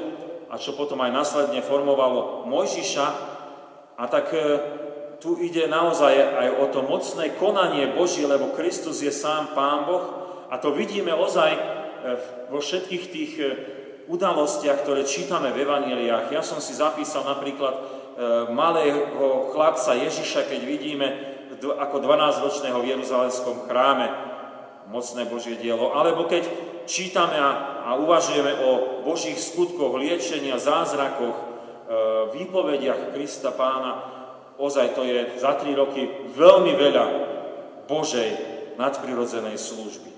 a 0.51 0.59
čo 0.59 0.75
potom 0.75 0.99
aj 0.99 1.15
následne 1.15 1.63
formovalo 1.63 2.51
Mojžiša. 2.51 3.07
A 4.01 4.05
tak 4.11 4.33
e, 4.35 4.41
tu 5.23 5.39
ide 5.39 5.71
naozaj 5.71 6.13
aj 6.19 6.49
o 6.59 6.67
to 6.73 6.81
mocné 6.83 7.37
konanie 7.39 7.95
Božie, 7.95 8.27
lebo 8.27 8.51
Kristus 8.57 9.05
je 9.05 9.13
sám 9.13 9.55
Pán 9.55 9.87
Boh 9.87 10.05
a 10.51 10.59
to 10.59 10.75
vidíme 10.75 11.15
ozaj 11.15 11.51
e, 11.55 11.61
vo 12.51 12.59
všetkých 12.59 13.05
tých 13.13 13.33
e, 13.39 13.47
udalostiach, 14.11 14.83
ktoré 14.83 15.07
čítame 15.07 15.55
v 15.55 15.63
Evangeliách. 15.63 16.35
Ja 16.35 16.43
som 16.43 16.59
si 16.59 16.75
zapísal 16.75 17.23
napríklad 17.23 18.00
malého 18.53 19.49
chlapca 19.53 19.97
Ježiša, 19.97 20.45
keď 20.45 20.61
vidíme 20.65 21.09
ako 21.61 21.97
12-ročného 22.05 22.79
v 22.81 22.89
Jeruzalemskom 22.97 23.65
chráme, 23.69 24.09
mocné 24.89 25.23
Božie 25.25 25.57
dielo. 25.57 25.93
Alebo 25.97 26.29
keď 26.29 26.45
čítame 26.85 27.37
a, 27.39 27.95
uvažujeme 27.97 28.53
o 28.65 28.71
Božích 29.07 29.39
skutkoch, 29.39 29.97
liečenia, 29.97 30.61
zázrakoch, 30.61 31.37
výpovediach 32.37 33.15
Krista 33.15 33.51
Pána, 33.51 33.93
ozaj 34.61 34.95
to 34.95 35.03
je 35.03 35.41
za 35.41 35.57
tri 35.57 35.73
roky 35.73 36.29
veľmi 36.37 36.73
veľa 36.77 37.07
Božej 37.89 38.31
nadprirodzenej 38.77 39.59
služby. 39.59 40.11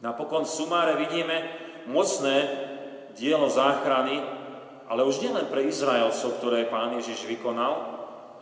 Napokon 0.00 0.48
v 0.48 0.54
sumáre 0.54 0.96
vidíme 0.96 1.44
mocné 1.90 2.48
dielo 3.18 3.52
záchrany, 3.52 4.39
ale 4.90 5.06
už 5.06 5.22
nielen 5.22 5.46
pre 5.46 5.70
Izraelcov, 5.70 6.42
ktoré 6.42 6.66
pán 6.66 6.98
Ježiš 6.98 7.30
vykonal, 7.30 7.78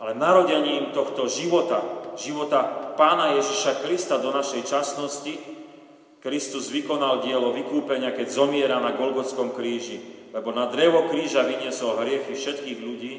ale 0.01 0.17
narodením 0.17 0.89
tohto 0.89 1.29
života, 1.29 1.85
života 2.17 2.91
pána 2.97 3.37
Ježiša 3.37 3.85
Krista 3.85 4.17
do 4.17 4.33
našej 4.33 4.65
časnosti, 4.65 5.37
Kristus 6.19 6.73
vykonal 6.73 7.21
dielo 7.21 7.53
vykúpenia, 7.53 8.11
keď 8.11 8.27
zomiera 8.27 8.81
na 8.81 8.97
Golgotskom 8.97 9.53
kríži, 9.53 10.01
lebo 10.33 10.51
na 10.51 10.67
drevo 10.67 11.07
kríža 11.07 11.45
vyniesol 11.47 12.01
hriechy 12.01 12.35
všetkých 12.35 12.79
ľudí 12.81 13.13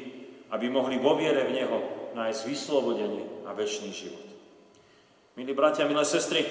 aby 0.51 0.67
mohli 0.67 0.99
vo 0.99 1.15
viere 1.15 1.47
v 1.47 1.55
Neho 1.55 1.77
nájsť 2.11 2.41
vyslobodenie 2.43 3.47
a 3.47 3.55
väčší 3.55 3.89
život. 3.91 4.27
Milí 5.39 5.55
bratia, 5.55 5.87
milé 5.87 6.03
sestry, 6.03 6.43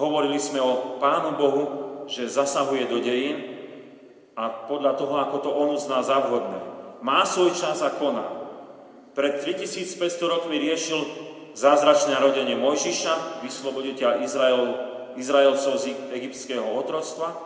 hovorili 0.00 0.40
sme 0.40 0.56
o 0.64 0.96
Pánu 0.96 1.36
Bohu, 1.36 1.64
že 2.08 2.32
zasahuje 2.32 2.88
do 2.88 2.98
dejín 2.98 3.51
a 4.36 4.48
podľa 4.48 4.92
toho, 4.96 5.14
ako 5.20 5.36
to 5.44 5.50
On 5.52 5.68
uzná 5.76 6.00
za 6.00 6.20
vhodné. 6.24 6.60
Má 7.04 7.26
svoj 7.28 7.52
čas 7.52 7.84
a 7.84 7.92
koná. 7.92 8.24
Pred 9.12 9.44
3500 9.44 10.24
rokmi 10.24 10.56
riešil 10.56 11.04
zázračné 11.52 12.16
narodenie 12.16 12.56
Mojžiša, 12.56 13.44
vysloboditeľ 13.44 14.24
Izrael, 14.24 14.62
Izraelcov 15.20 15.76
z 15.76 15.92
egyptského 16.16 16.64
otroctva. 16.64 17.36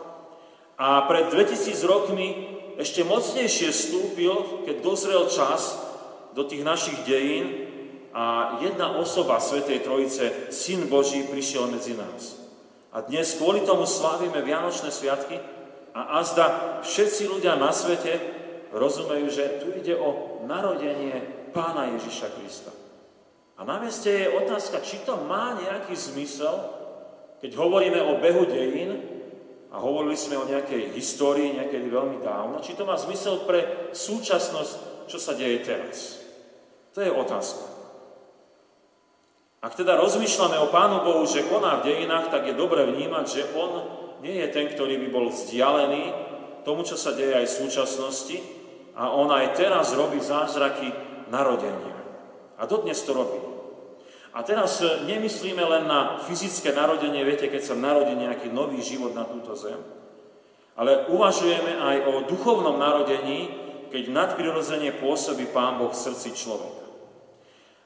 A 0.79 1.03
pred 1.09 1.27
2000 1.27 1.75
rokmi 1.83 2.27
ešte 2.79 3.03
mocnejšie 3.03 3.73
vstúpil, 3.73 4.63
keď 4.63 4.75
dozrel 4.79 5.27
čas, 5.27 5.75
do 6.37 6.45
tých 6.45 6.61
našich 6.61 7.01
dejín 7.09 7.65
a 8.13 8.57
jedna 8.61 8.93
osoba 8.93 9.41
Svetej 9.41 9.81
Trojice, 9.81 10.53
Syn 10.53 10.85
Boží, 10.85 11.25
prišiel 11.25 11.65
medzi 11.65 11.97
nás. 11.97 12.37
A 12.93 13.01
dnes 13.01 13.33
kvôli 13.41 13.65
tomu 13.65 13.89
slávime 13.89 14.45
Vianočné 14.45 14.93
sviatky 14.93 15.56
a 15.97 16.21
azda 16.21 16.77
všetci 16.85 17.25
ľudia 17.25 17.57
na 17.57 17.73
svete 17.73 18.21
rozumejú, 18.69 19.33
že 19.33 19.57
tu 19.57 19.73
ide 19.73 19.97
o 19.97 20.41
narodenie 20.45 21.49
Pána 21.49 21.89
Ježiša 21.97 22.37
Krista. 22.37 22.69
A 23.57 23.65
na 23.65 23.81
mieste 23.81 24.13
je 24.13 24.29
otázka, 24.37 24.85
či 24.85 25.01
to 25.01 25.17
má 25.25 25.57
nejaký 25.57 25.97
zmysel, 25.97 26.53
keď 27.41 27.57
hovoríme 27.57 27.97
o 27.97 28.21
behu 28.21 28.45
dejín 28.45 28.93
a 29.73 29.81
hovorili 29.81 30.13
sme 30.13 30.37
o 30.37 30.45
nejakej 30.45 30.93
histórii, 30.93 31.57
niekedy 31.57 31.89
veľmi 31.89 32.21
dávno, 32.21 32.61
či 32.61 32.77
to 32.77 32.85
má 32.85 32.93
zmysel 32.93 33.49
pre 33.49 33.89
súčasnosť, 33.89 35.09
čo 35.09 35.17
sa 35.17 35.33
deje 35.33 35.65
teraz. 35.65 36.21
To 36.93 37.01
je 37.01 37.09
otázka. 37.09 37.65
Ak 39.65 39.73
teda 39.73 39.97
rozmýšľame 39.97 40.61
o 40.61 40.69
Pánu 40.69 41.01
Bohu, 41.01 41.25
že 41.25 41.49
koná 41.49 41.81
v 41.81 41.89
dejinách, 41.89 42.29
tak 42.29 42.45
je 42.45 42.53
dobre 42.53 42.85
vnímať, 42.85 43.25
že 43.25 43.49
On 43.57 44.05
nie 44.21 44.41
je 44.41 44.47
ten, 44.49 44.69
ktorý 44.69 44.97
by 45.03 45.07
bol 45.13 45.25
vzdialený 45.29 46.03
tomu, 46.67 46.83
čo 46.83 46.99
sa 46.99 47.15
deje 47.15 47.37
aj 47.37 47.45
v 47.47 47.57
súčasnosti 47.63 48.37
a 48.97 49.13
On 49.13 49.29
aj 49.29 49.55
teraz 49.55 49.93
robí 49.93 50.17
zázraky 50.19 50.89
narodenia. 51.29 51.95
A 52.57 52.65
dodnes 52.65 52.97
to 53.05 53.13
robí. 53.13 53.39
A 54.37 54.45
teraz 54.45 54.81
nemyslíme 55.05 55.61
len 55.65 55.89
na 55.89 56.21
fyzické 56.21 56.69
narodenie, 56.73 57.25
viete, 57.25 57.49
keď 57.49 57.73
sa 57.73 57.75
narodí 57.77 58.13
nejaký 58.13 58.53
nový 58.53 58.81
život 58.85 59.17
na 59.17 59.25
túto 59.25 59.57
zem, 59.57 59.81
ale 60.77 61.09
uvažujeme 61.09 61.73
aj 61.73 61.97
o 62.05 62.13
duchovnom 62.29 62.77
narodení, 62.77 63.49
keď 63.89 64.13
nadprirodzene 64.13 64.93
pôsobí 65.01 65.49
Pán 65.49 65.81
Boh 65.81 65.89
v 65.89 66.03
srdci 66.05 66.37
človeka. 66.37 66.85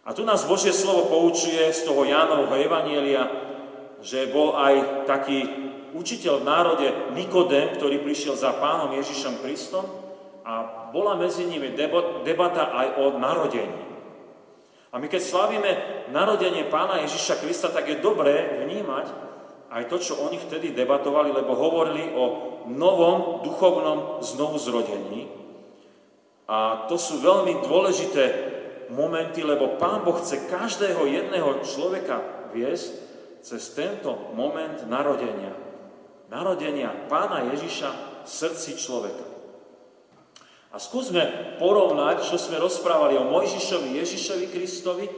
A 0.03 0.11
tu 0.11 0.27
nás 0.27 0.43
Božie 0.43 0.75
slovo 0.75 1.07
poučuje 1.07 1.71
z 1.71 1.87
toho 1.87 2.03
Jánovho 2.03 2.51
Evanielia, 2.57 3.31
že 4.03 4.27
bol 4.33 4.57
aj 4.57 5.05
taký 5.07 5.70
učiteľ 5.95 6.41
v 6.41 6.47
národe 6.47 6.87
Nikodem, 7.15 7.75
ktorý 7.75 8.01
prišiel 8.01 8.35
za 8.39 8.55
pánom 8.57 8.91
Ježišom 8.95 9.43
Kristom 9.43 9.85
a 10.41 10.87
bola 10.89 11.15
medzi 11.15 11.45
nimi 11.45 11.71
debata 12.25 12.73
aj 12.73 12.87
o 12.99 13.05
narodení. 13.19 13.81
A 14.91 14.99
my 14.99 15.07
keď 15.07 15.21
slavíme 15.23 15.71
narodenie 16.11 16.67
pána 16.67 16.99
Ježiša 17.07 17.39
Krista, 17.39 17.71
tak 17.71 17.87
je 17.87 18.03
dobré 18.03 18.59
vnímať 18.67 19.07
aj 19.71 19.87
to, 19.87 19.97
čo 20.03 20.19
oni 20.19 20.35
vtedy 20.35 20.75
debatovali, 20.75 21.31
lebo 21.31 21.55
hovorili 21.55 22.11
o 22.11 22.23
novom 22.67 23.39
duchovnom 23.39 24.19
znovuzrodení. 24.19 25.31
A 26.51 26.91
to 26.91 26.99
sú 26.99 27.23
veľmi 27.23 27.63
dôležité 27.63 28.23
momenty, 28.91 29.47
lebo 29.47 29.79
Pán 29.79 30.03
Boh 30.03 30.19
chce 30.19 30.51
každého 30.51 31.07
jedného 31.07 31.63
človeka 31.63 32.51
viesť 32.51 32.91
cez 33.39 33.71
tento 33.71 34.11
moment 34.35 34.75
narodenia. 34.91 35.70
Narodenia 36.31 37.11
Pána 37.11 37.43
Ježiša 37.51 38.23
v 38.23 38.29
srdci 38.31 38.79
človeka. 38.79 39.27
A 40.71 40.79
skúsme 40.79 41.19
porovnať, 41.59 42.23
čo 42.23 42.39
sme 42.39 42.55
rozprávali 42.55 43.19
o 43.19 43.27
Mojžišovi, 43.27 43.99
Ježišovi 43.99 44.47
Kristovi, 44.47 45.11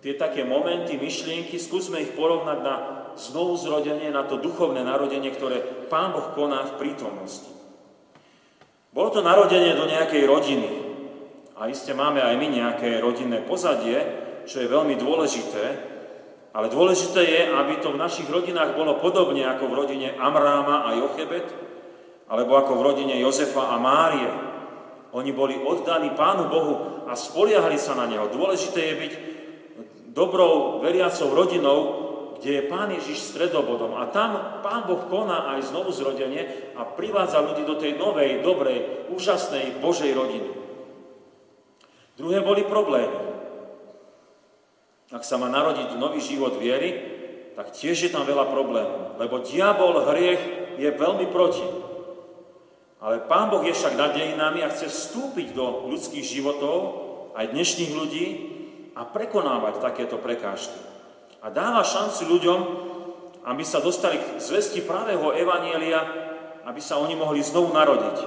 tie 0.00 0.16
také 0.16 0.48
momenty, 0.48 0.96
myšlienky, 0.96 1.60
skúsme 1.60 2.00
ich 2.00 2.16
porovnať 2.16 2.58
na 2.64 2.74
znovu 3.20 3.60
zrodenie, 3.60 4.08
na 4.08 4.24
to 4.24 4.40
duchovné 4.40 4.80
narodenie, 4.80 5.28
ktoré 5.28 5.60
Pán 5.92 6.16
Boh 6.16 6.32
koná 6.32 6.64
v 6.72 6.76
prítomnosti. 6.80 7.52
Bolo 8.96 9.12
to 9.12 9.20
narodenie 9.20 9.76
do 9.76 9.84
nejakej 9.84 10.24
rodiny, 10.24 10.70
a 11.60 11.68
iste 11.68 11.92
máme 11.92 12.24
aj 12.24 12.40
my 12.40 12.46
nejaké 12.48 13.04
rodinné 13.04 13.44
pozadie, 13.44 14.00
čo 14.48 14.64
je 14.64 14.72
veľmi 14.72 14.96
dôležité, 14.96 15.90
Ale 16.50 16.66
dôležité 16.66 17.22
je, 17.22 17.42
aby 17.46 17.78
to 17.78 17.94
v 17.94 18.02
našich 18.02 18.26
rodinách 18.26 18.74
bolo 18.74 18.98
podobne 18.98 19.46
ako 19.46 19.70
v 19.70 19.78
rodine 19.86 20.08
Amráma 20.18 20.82
a 20.82 20.98
Jochebet, 20.98 21.46
alebo 22.26 22.58
ako 22.58 22.78
v 22.78 22.84
rodine 22.90 23.14
Jozefa 23.22 23.70
a 23.70 23.76
Márie. 23.78 24.30
Oni 25.14 25.30
boli 25.30 25.58
oddaní 25.58 26.10
Pánu 26.14 26.50
Bohu 26.50 26.74
a 27.06 27.14
spoliahali 27.14 27.78
sa 27.78 27.94
na 27.94 28.06
Neho. 28.06 28.30
Dôležité 28.30 28.82
je 28.82 28.94
byť 28.98 29.12
dobrou 30.10 30.82
veriacou 30.82 31.34
rodinou, 31.34 31.78
kde 32.38 32.50
je 32.58 32.62
Pán 32.66 32.90
Ježiš 32.90 33.30
stredobodom. 33.30 33.94
A 33.94 34.10
tam 34.10 34.62
Pán 34.62 34.90
Boh 34.90 35.06
koná 35.06 35.54
aj 35.54 35.70
znovu 35.70 35.94
zrodenie 35.94 36.74
a 36.74 36.82
privádza 36.82 37.42
ľudí 37.46 37.62
do 37.62 37.78
tej 37.78 37.94
novej, 37.94 38.42
dobrej, 38.42 39.10
úžasnej 39.14 39.78
Božej 39.78 40.10
rodiny. 40.14 40.50
Druhé 42.18 42.42
boli 42.42 42.66
problémy. 42.66 43.29
Ak 45.10 45.26
sa 45.26 45.34
má 45.42 45.50
narodiť 45.50 45.98
nový 45.98 46.22
život 46.22 46.54
viery, 46.54 46.94
tak 47.58 47.74
tiež 47.74 47.98
je 48.06 48.10
tam 48.14 48.22
veľa 48.22 48.46
problémov. 48.46 49.18
Lebo 49.18 49.42
diabol, 49.42 50.06
hriech 50.06 50.42
je 50.78 50.88
veľmi 50.94 51.26
proti. 51.34 51.66
Ale 53.02 53.26
Pán 53.26 53.50
Boh 53.50 53.64
je 53.66 53.74
však 53.74 53.98
nad 53.98 54.14
dejinami 54.14 54.62
a 54.62 54.70
chce 54.70 54.86
vstúpiť 54.86 55.56
do 55.56 55.90
ľudských 55.90 56.22
životov, 56.22 56.76
aj 57.34 57.50
dnešných 57.50 57.92
ľudí, 57.96 58.26
a 58.94 59.02
prekonávať 59.08 59.80
takéto 59.80 60.20
prekážky. 60.20 60.76
A 61.40 61.48
dáva 61.48 61.80
šancu 61.80 62.36
ľuďom, 62.36 62.60
aby 63.48 63.64
sa 63.64 63.80
dostali 63.80 64.20
k 64.20 64.36
zvesti 64.36 64.84
pravého 64.84 65.32
evanielia, 65.32 66.04
aby 66.68 66.78
sa 66.78 67.00
oni 67.00 67.16
mohli 67.16 67.40
znovu 67.40 67.72
narodiť. 67.72 68.18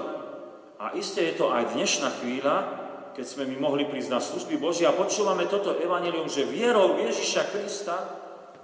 A 0.82 0.98
iste 0.98 1.22
je 1.22 1.38
to 1.38 1.54
aj 1.54 1.78
dnešná 1.78 2.10
chvíľa, 2.20 2.83
keď 3.14 3.26
sme 3.26 3.46
my 3.46 3.58
mohli 3.62 3.86
prísť 3.86 4.10
na 4.10 4.22
služby 4.22 4.58
Božie 4.58 4.90
a 4.90 4.98
počúvame 4.98 5.46
toto 5.46 5.78
evanelium, 5.78 6.26
že 6.26 6.50
vierou 6.50 6.98
Ježiša 6.98 7.54
Krista 7.54 7.98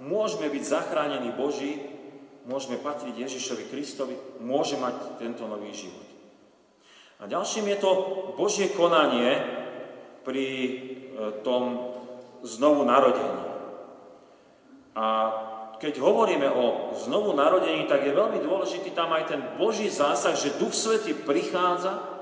môžeme 0.02 0.50
byť 0.50 0.62
zachránení 0.66 1.30
Boží, 1.38 1.78
môžeme 2.50 2.82
patriť 2.82 3.14
Ježišovi 3.14 3.64
Kristovi, 3.70 4.14
môže 4.42 4.74
mať 4.74 5.22
tento 5.22 5.46
nový 5.46 5.70
život. 5.70 6.02
A 7.20 7.28
ďalším 7.28 7.68
je 7.70 7.78
to 7.78 7.90
Božie 8.34 8.72
konanie 8.72 9.38
pri 10.24 10.46
e, 10.48 10.70
tom 11.44 11.92
znovu 12.40 12.88
narodení. 12.88 13.44
A 14.96 15.06
keď 15.80 16.00
hovoríme 16.00 16.48
o 16.48 16.96
znovu 16.96 17.32
narodení, 17.32 17.84
tak 17.88 18.04
je 18.04 18.16
veľmi 18.16 18.40
dôležitý 18.40 18.92
tam 18.92 19.12
aj 19.16 19.32
ten 19.32 19.40
Boží 19.56 19.88
zásah, 19.88 20.36
že 20.36 20.56
Duch 20.60 20.76
Svety 20.76 21.12
prichádza 21.24 22.19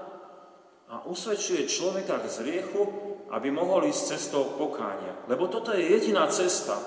a 0.89 1.05
usvedčuje 1.05 1.69
človeka 1.69 2.25
k 2.25 2.33
zriechu, 2.33 2.83
aby 3.29 3.53
mohol 3.53 3.85
ísť 3.93 4.17
cestou 4.17 4.57
pokánia. 4.57 5.13
Lebo 5.29 5.49
toto 5.53 5.77
je 5.77 5.85
jediná 5.85 6.25
cesta 6.33 6.81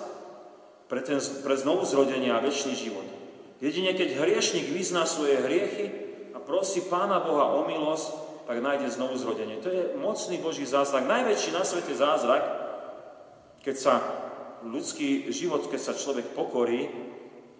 pre, 0.89 1.05
ten, 1.05 1.21
pre 1.21 1.53
znovu 1.53 1.85
zrodenie 1.85 2.33
a 2.33 2.41
väčší 2.41 2.73
život. 2.73 3.05
Jedine 3.61 3.93
keď 3.93 4.17
hriešnik 4.17 4.73
vyzná 4.73 5.05
svoje 5.05 5.37
hriechy 5.37 5.85
a 6.33 6.41
prosí 6.41 6.81
Pána 6.89 7.21
Boha 7.21 7.53
o 7.53 7.69
milosť, 7.69 8.09
tak 8.49 8.57
nájde 8.57 8.89
znovu 8.89 9.21
zrodenie. 9.21 9.61
To 9.61 9.69
je 9.69 9.93
mocný 10.01 10.41
Boží 10.41 10.65
zázrak, 10.65 11.05
najväčší 11.05 11.53
na 11.53 11.61
svete 11.61 11.93
zázrak, 11.93 12.41
keď 13.61 13.75
sa 13.77 13.93
ľudský 14.65 15.29
život, 15.29 15.69
keď 15.69 15.77
sa 15.77 15.93
človek 15.93 16.33
pokorí 16.33 16.89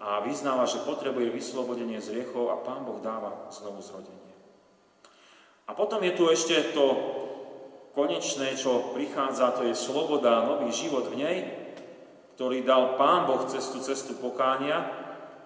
a 0.02 0.26
vyznáva, 0.26 0.66
že 0.66 0.82
potrebuje 0.82 1.30
vyslobodenie 1.30 2.02
z 2.02 2.18
hriechov 2.18 2.50
a 2.50 2.58
Pán 2.66 2.82
Boh 2.82 2.98
dáva 2.98 3.46
znovu 3.54 3.86
zrodenie. 3.86 4.31
A 5.72 5.74
potom 5.74 6.04
je 6.04 6.12
tu 6.12 6.28
ešte 6.28 6.75
to 6.75 7.00
konečné, 7.96 8.60
čo 8.60 8.92
prichádza, 8.92 9.56
to 9.56 9.63
je 9.63 9.72
sloboda, 9.72 10.44
nový 10.44 10.68
život 10.68 11.08
v 11.08 11.24
nej, 11.24 11.38
ktorý 12.36 12.68
dal 12.68 13.00
Pán 13.00 13.24
Boh 13.24 13.48
cez 13.48 13.72
tú 13.72 13.80
cestu 13.80 14.20
pokánia, 14.20 14.84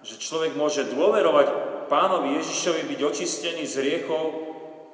že 0.02 0.18
človek 0.18 0.58
môže 0.58 0.90
dôverovať 0.90 1.46
Pánovi 1.86 2.42
Ježišovi, 2.42 2.90
byť 2.90 3.00
očistený 3.06 3.70
z 3.70 3.76
riechov 3.78 4.24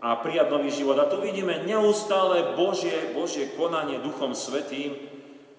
a 0.04 0.20
prijať 0.20 0.52
nový 0.52 0.68
život. 0.68 1.00
A 1.00 1.08
tu 1.08 1.24
vidíme 1.24 1.64
neustále 1.64 2.52
Božie, 2.52 3.16
Božie 3.16 3.56
konanie 3.56 4.04
Duchom 4.04 4.36
Svetým, 4.36 5.00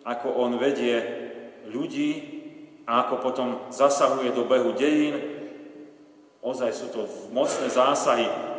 ako 0.05 0.37
On 0.37 0.53
vedie 0.61 1.01
ľudí 1.65 2.11
a 2.85 3.09
ako 3.09 3.25
potom 3.25 3.47
zasahuje 3.73 4.37
do 4.37 4.45
behu 4.45 4.77
dejín. 4.77 5.17
Ozaj 6.45 6.69
sú 6.77 6.93
to 6.93 7.09
mocné 7.33 7.73
zásahy 7.73 8.52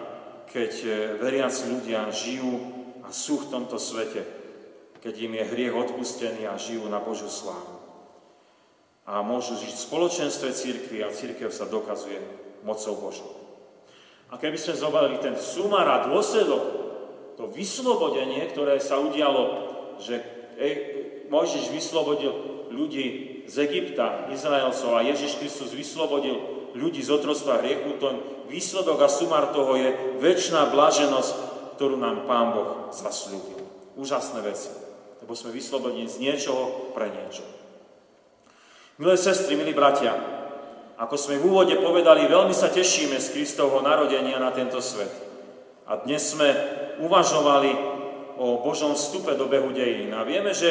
keď 0.48 0.72
e, 0.82 0.88
veriaci 1.20 1.70
ľudia 1.70 2.08
žijú 2.10 2.52
a 3.04 3.12
sú 3.12 3.44
v 3.44 3.50
tomto 3.52 3.76
svete, 3.76 4.24
keď 5.04 5.14
im 5.28 5.32
je 5.36 5.44
hriech 5.52 5.74
odpustený 5.76 6.48
a 6.48 6.56
žijú 6.56 6.88
na 6.88 7.00
Božiu 7.00 7.28
slávu. 7.28 7.76
A 9.04 9.20
môžu 9.20 9.60
žiť 9.60 9.72
v 9.76 9.84
spoločenstve 9.84 10.48
církvy 10.56 11.04
a 11.04 11.12
církev 11.12 11.52
sa 11.52 11.68
dokazuje 11.68 12.16
mocou 12.64 12.96
Božou. 12.96 13.32
A 14.32 14.40
keby 14.40 14.56
sme 14.56 14.80
zobrali 14.80 15.20
ten 15.20 15.36
sumár 15.36 15.84
a 15.84 16.08
dôsledok, 16.08 16.64
to 17.36 17.52
vyslobodenie, 17.52 18.48
ktoré 18.48 18.80
sa 18.80 18.96
udialo, 18.96 19.68
že 20.00 20.22
Mojžiš 21.28 21.70
vyslobodil 21.74 22.32
ľudí 22.70 23.42
z 23.44 23.54
Egypta, 23.68 24.30
Izraelcov 24.32 24.96
a 24.96 25.04
Ježiš 25.04 25.36
Kristus 25.36 25.76
vyslobodil 25.76 26.40
ľudí 26.74 27.02
z 27.04 27.10
otrostva 27.12 27.60
hriechu, 27.62 28.00
ten 28.00 28.16
výsledok 28.48 28.98
a 29.04 29.08
sumár 29.08 29.50
toho 29.52 29.76
je 29.78 29.88
väčšiná 30.20 30.70
blaženosť, 30.70 31.34
ktorú 31.76 31.98
nám 31.98 32.28
Pán 32.28 32.54
Boh 32.54 32.70
zaslúbil. 32.94 33.60
Úžasné 33.94 34.42
veci, 34.42 34.70
lebo 35.22 35.32
sme 35.38 35.54
vyslobodení 35.54 36.06
z 36.10 36.18
niečoho 36.18 36.92
pre 36.94 37.10
niečo. 37.10 37.46
Milé 38.98 39.18
sestry, 39.18 39.58
milí 39.58 39.74
bratia, 39.74 40.14
ako 40.94 41.18
sme 41.18 41.42
v 41.42 41.50
úvode 41.50 41.74
povedali, 41.82 42.30
veľmi 42.30 42.54
sa 42.54 42.70
tešíme 42.70 43.18
z 43.18 43.34
Kristovho 43.34 43.82
narodenia 43.82 44.38
na 44.38 44.54
tento 44.54 44.78
svet. 44.78 45.10
A 45.90 45.98
dnes 45.98 46.22
sme 46.22 46.54
uvažovali 47.02 47.74
o 48.38 48.62
Božom 48.62 48.94
vstupe 48.94 49.34
do 49.34 49.50
behu 49.50 49.74
dejín. 49.74 50.14
A 50.14 50.22
vieme, 50.22 50.54
že 50.54 50.70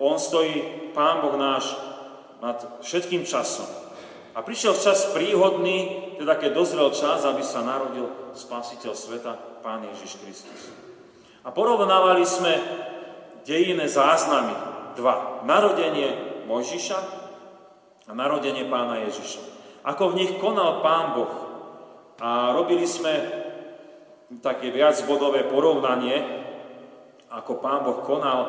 On 0.00 0.16
stojí, 0.16 0.90
Pán 0.96 1.20
Boh 1.20 1.36
náš, 1.36 1.76
nad 2.40 2.60
všetkým 2.80 3.24
časom. 3.24 3.83
A 4.34 4.42
prišiel 4.42 4.74
čas 4.74 5.14
príhodný, 5.14 6.10
teda 6.18 6.34
keď 6.34 6.50
dozrel 6.58 6.90
čas, 6.90 7.22
aby 7.22 7.42
sa 7.46 7.62
narodil 7.62 8.10
Spasiteľ 8.34 8.92
sveta, 8.98 9.32
Pán 9.62 9.86
Ježiš 9.94 10.18
Kristus. 10.18 10.74
A 11.46 11.54
porovnávali 11.54 12.26
sme 12.26 12.52
dejinné 13.46 13.86
záznamy. 13.86 14.52
Dva. 14.98 15.42
Narodenie 15.46 16.42
Mojžiša 16.50 16.98
a 18.06 18.12
narodenie 18.12 18.66
Pána 18.66 19.06
Ježiša. 19.06 19.40
Ako 19.86 20.12
v 20.12 20.18
nich 20.18 20.32
konal 20.42 20.82
Pán 20.82 21.14
Boh. 21.14 21.32
A 22.18 22.52
robili 22.52 22.84
sme 22.90 23.12
také 24.42 24.74
viacbodové 24.74 25.46
porovnanie, 25.46 26.20
ako 27.30 27.62
Pán 27.62 27.86
Boh 27.86 28.02
konal, 28.02 28.40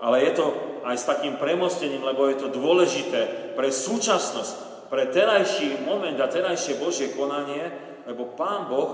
ale 0.00 0.24
je 0.24 0.32
to 0.36 0.46
aj 0.84 0.96
s 0.96 1.08
takým 1.08 1.36
premostením, 1.36 2.00
lebo 2.00 2.28
je 2.28 2.40
to 2.40 2.48
dôležité 2.48 3.52
pre 3.52 3.68
súčasnosť, 3.68 4.69
pre 4.90 5.06
terajší 5.06 5.86
moment 5.86 6.18
a 6.18 6.26
terajšie 6.26 6.82
Božie 6.82 7.14
konanie, 7.14 7.70
lebo 8.10 8.34
Pán 8.34 8.66
Boh 8.66 8.90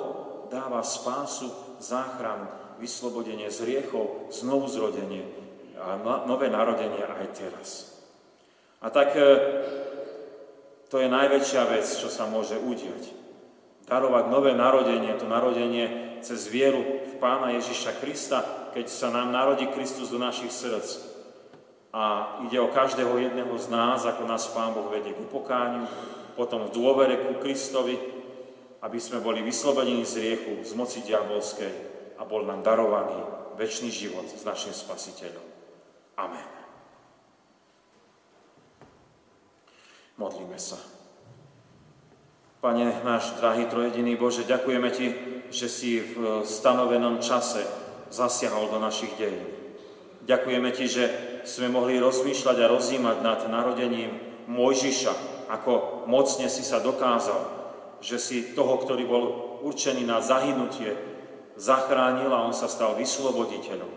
dáva 0.52 0.84
spásu, 0.84 1.48
záchranu, 1.80 2.46
vyslobodenie 2.76 3.48
z 3.48 3.64
riechov, 3.64 4.28
znovu 4.28 4.68
zrodenie 4.68 5.24
a 5.80 5.96
nové 6.28 6.52
narodenie 6.52 7.00
aj 7.00 7.26
teraz. 7.32 7.68
A 8.84 8.92
tak 8.92 9.16
e, 9.16 9.24
to 10.92 11.00
je 11.00 11.08
najväčšia 11.08 11.62
vec, 11.72 11.88
čo 11.88 12.12
sa 12.12 12.28
môže 12.28 12.60
udiať. 12.60 13.16
Darovať 13.88 14.24
nové 14.28 14.52
narodenie, 14.52 15.16
to 15.16 15.24
narodenie 15.24 16.20
cez 16.20 16.44
vieru 16.52 16.84
v 17.08 17.12
Pána 17.16 17.56
Ježiša 17.56 17.96
Krista, 18.04 18.44
keď 18.76 18.86
sa 18.92 19.08
nám 19.08 19.32
narodí 19.32 19.64
Kristus 19.72 20.12
do 20.12 20.20
našich 20.20 20.52
srdc 20.52 21.15
a 21.96 22.36
ide 22.44 22.60
o 22.60 22.68
každého 22.68 23.16
jedného 23.16 23.56
z 23.56 23.72
nás, 23.72 24.04
ako 24.04 24.28
nás 24.28 24.44
Pán 24.52 24.76
Boh 24.76 24.92
vedie 24.92 25.16
k 25.16 25.22
upokániu, 25.24 25.88
potom 26.36 26.68
v 26.68 26.74
dôvere 26.76 27.24
ku 27.24 27.40
Kristovi, 27.40 27.96
aby 28.84 29.00
sme 29.00 29.24
boli 29.24 29.40
vyslobodení 29.40 30.04
z 30.04 30.20
riechu, 30.20 30.60
z 30.60 30.76
moci 30.76 31.00
diabolskej 31.08 31.72
a 32.20 32.22
bol 32.28 32.44
nám 32.44 32.60
darovaný 32.60 33.16
väčší 33.56 33.88
život 33.88 34.28
s 34.28 34.44
našim 34.44 34.76
Spasiteľom. 34.76 35.40
Amen. 36.20 36.44
Modlíme 40.20 40.60
sa. 40.60 40.76
Pane 42.60 42.92
náš 43.08 43.40
drahý 43.40 43.72
trojediný 43.72 44.20
Bože, 44.20 44.44
ďakujeme 44.44 44.92
Ti, 44.92 45.06
že 45.48 45.68
si 45.72 46.04
v 46.04 46.44
stanovenom 46.44 47.24
čase 47.24 47.64
zasiahol 48.12 48.68
do 48.68 48.76
našich 48.76 49.16
dejín. 49.16 49.48
Ďakujeme 50.28 50.68
Ti, 50.76 50.84
že 50.84 51.04
sme 51.46 51.70
mohli 51.70 52.02
rozmýšľať 52.02 52.56
a 52.58 52.70
rozímať 52.74 53.16
nad 53.22 53.40
narodením 53.46 54.10
Mojžiša, 54.50 55.46
ako 55.46 56.04
mocne 56.10 56.50
si 56.50 56.66
sa 56.66 56.82
dokázal, 56.82 57.54
že 58.02 58.18
si 58.18 58.52
toho, 58.52 58.82
ktorý 58.82 59.04
bol 59.06 59.24
určený 59.62 60.02
na 60.02 60.18
zahynutie, 60.18 60.92
zachránil 61.56 62.28
a 62.34 62.44
on 62.44 62.52
sa 62.52 62.68
stal 62.68 62.98
vysloboditeľom. 62.98 63.88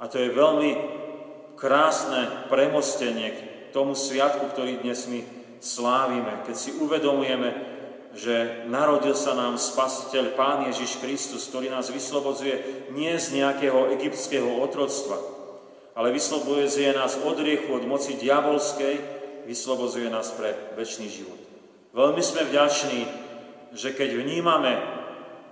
A 0.00 0.08
to 0.08 0.18
je 0.18 0.32
veľmi 0.32 0.70
krásne 1.60 2.48
premostenie 2.48 3.36
tomu 3.70 3.94
sviatku, 3.94 4.50
ktorý 4.50 4.80
dnes 4.82 5.06
my 5.06 5.20
slávime, 5.60 6.42
keď 6.48 6.56
si 6.56 6.74
uvedomujeme, 6.80 7.70
že 8.10 8.66
narodil 8.66 9.14
sa 9.14 9.38
nám 9.38 9.54
Spasiteľ, 9.54 10.34
Pán 10.34 10.66
Ježiš 10.66 10.98
Kristus, 10.98 11.46
ktorý 11.46 11.70
nás 11.70 11.94
vyslobodzuje 11.94 12.90
nie 12.90 13.14
z 13.14 13.38
nejakého 13.38 13.94
egyptského 13.94 14.50
otroctva, 14.58 15.39
ale 15.94 16.14
vyslobodzuje 16.14 16.94
nás 16.94 17.18
od 17.20 17.38
riechu, 17.42 17.70
od 17.74 17.84
moci 17.86 18.14
diabolskej, 18.18 19.00
vyslobodzuje 19.46 20.06
nás 20.10 20.30
pre 20.36 20.54
väčší 20.78 21.06
život. 21.10 21.40
Veľmi 21.90 22.22
sme 22.22 22.46
vďační, 22.46 23.02
že 23.74 23.90
keď 23.90 24.14
vnímame 24.14 24.78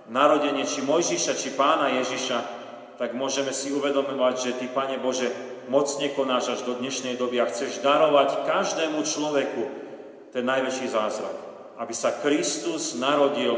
narodenie 0.07 0.63
či 0.63 0.79
Mojžiša, 0.83 1.35
či 1.35 1.55
Pána 1.55 1.91
Ježiša, 1.99 2.39
tak 2.95 3.15
môžeme 3.15 3.51
si 3.51 3.71
uvedomovať, 3.75 4.35
že 4.39 4.51
Ty, 4.59 4.65
Pane 4.71 4.97
Bože, 4.99 5.31
mocne 5.71 6.07
konáš 6.15 6.59
až 6.59 6.59
do 6.67 6.75
dnešnej 6.79 7.15
doby 7.15 7.39
a 7.39 7.47
chceš 7.47 7.79
darovať 7.83 8.47
každému 8.47 9.03
človeku 9.03 9.63
ten 10.31 10.43
najväčší 10.43 10.87
zázrak. 10.89 11.35
Aby 11.79 11.93
sa 11.95 12.11
Kristus 12.19 12.95
narodil 12.99 13.55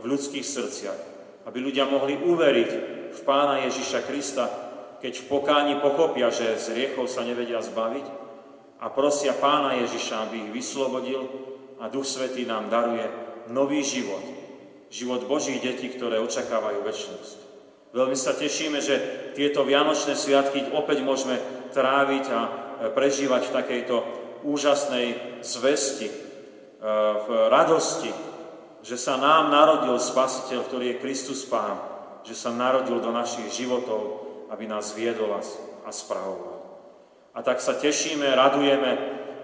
v 0.00 0.04
ľudských 0.04 0.46
srdciach. 0.46 1.00
Aby 1.44 1.64
ľudia 1.64 1.88
mohli 1.88 2.16
uveriť 2.16 2.70
v 3.12 3.20
Pána 3.24 3.64
Ježiša 3.64 4.04
Krista, 4.04 4.67
keď 4.98 5.14
v 5.22 5.28
pokáni 5.30 5.74
pochopia, 5.78 6.30
že 6.30 6.58
z 6.58 6.74
riechov 6.74 7.06
sa 7.06 7.22
nevedia 7.22 7.62
zbaviť 7.62 8.06
a 8.82 8.86
prosia 8.90 9.34
Pána 9.34 9.78
Ježiša, 9.82 10.26
aby 10.26 10.50
ich 10.50 10.54
vyslobodil 10.54 11.22
a 11.78 11.86
Duch 11.86 12.06
Svetý 12.06 12.46
nám 12.46 12.70
daruje 12.70 13.06
nový 13.50 13.82
život. 13.82 14.22
Život 14.88 15.28
Božích 15.28 15.62
detí, 15.62 15.92
ktoré 15.92 16.18
očakávajú 16.18 16.80
väčšnosť. 16.82 17.36
Veľmi 17.92 18.16
sa 18.16 18.36
tešíme, 18.36 18.80
že 18.84 18.94
tieto 19.32 19.64
Vianočné 19.64 20.12
sviatky 20.12 20.72
opäť 20.76 21.00
môžeme 21.00 21.40
tráviť 21.72 22.24
a 22.32 22.40
e, 22.44 22.50
prežívať 22.92 23.48
v 23.48 23.54
takejto 23.54 23.96
úžasnej 24.44 25.40
zvesti, 25.40 26.08
e, 26.08 26.14
v 27.24 27.28
radosti, 27.48 28.12
že 28.84 28.96
sa 29.00 29.16
nám 29.16 29.48
narodil 29.48 29.96
Spasiteľ, 29.96 30.68
ktorý 30.68 30.84
je 30.96 31.00
Kristus 31.00 31.48
Pán, 31.48 31.80
že 32.24 32.36
sa 32.36 32.52
narodil 32.52 33.00
do 33.00 33.08
našich 33.08 33.48
životov, 33.52 34.27
aby 34.48 34.64
nás 34.68 34.96
viedol 34.96 35.36
a 35.84 35.90
spravoval. 35.92 36.58
A 37.36 37.42
tak 37.44 37.62
sa 37.62 37.76
tešíme, 37.76 38.26
radujeme 38.34 38.92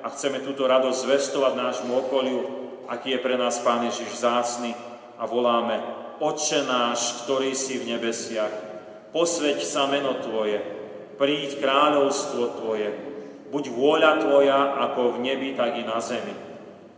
a 0.03 0.11
chceme 0.11 0.43
túto 0.43 0.67
radosť 0.67 0.99
zvestovať 1.07 1.53
nášmu 1.55 1.93
okoliu, 2.05 2.41
aký 2.91 3.17
je 3.17 3.25
pre 3.25 3.39
nás 3.39 3.63
Pán 3.63 3.87
Ježiš 3.87 4.21
zácný 4.21 4.75
a 5.17 5.25
voláme 5.25 5.81
Otče 6.21 6.67
náš, 6.67 7.25
ktorý 7.25 7.55
si 7.55 7.79
v 7.81 7.97
nebesiach, 7.97 8.53
posveď 9.11 9.63
sa 9.63 9.87
meno 9.91 10.19
Tvoje, 10.21 10.63
príď 11.19 11.59
kráľovstvo 11.59 12.61
Tvoje, 12.63 12.91
buď 13.51 13.65
vôľa 13.71 14.13
Tvoja 14.23 14.61
ako 14.91 15.19
v 15.19 15.31
nebi, 15.31 15.55
tak 15.55 15.79
i 15.79 15.87
na 15.87 15.99
zemi. 15.99 16.35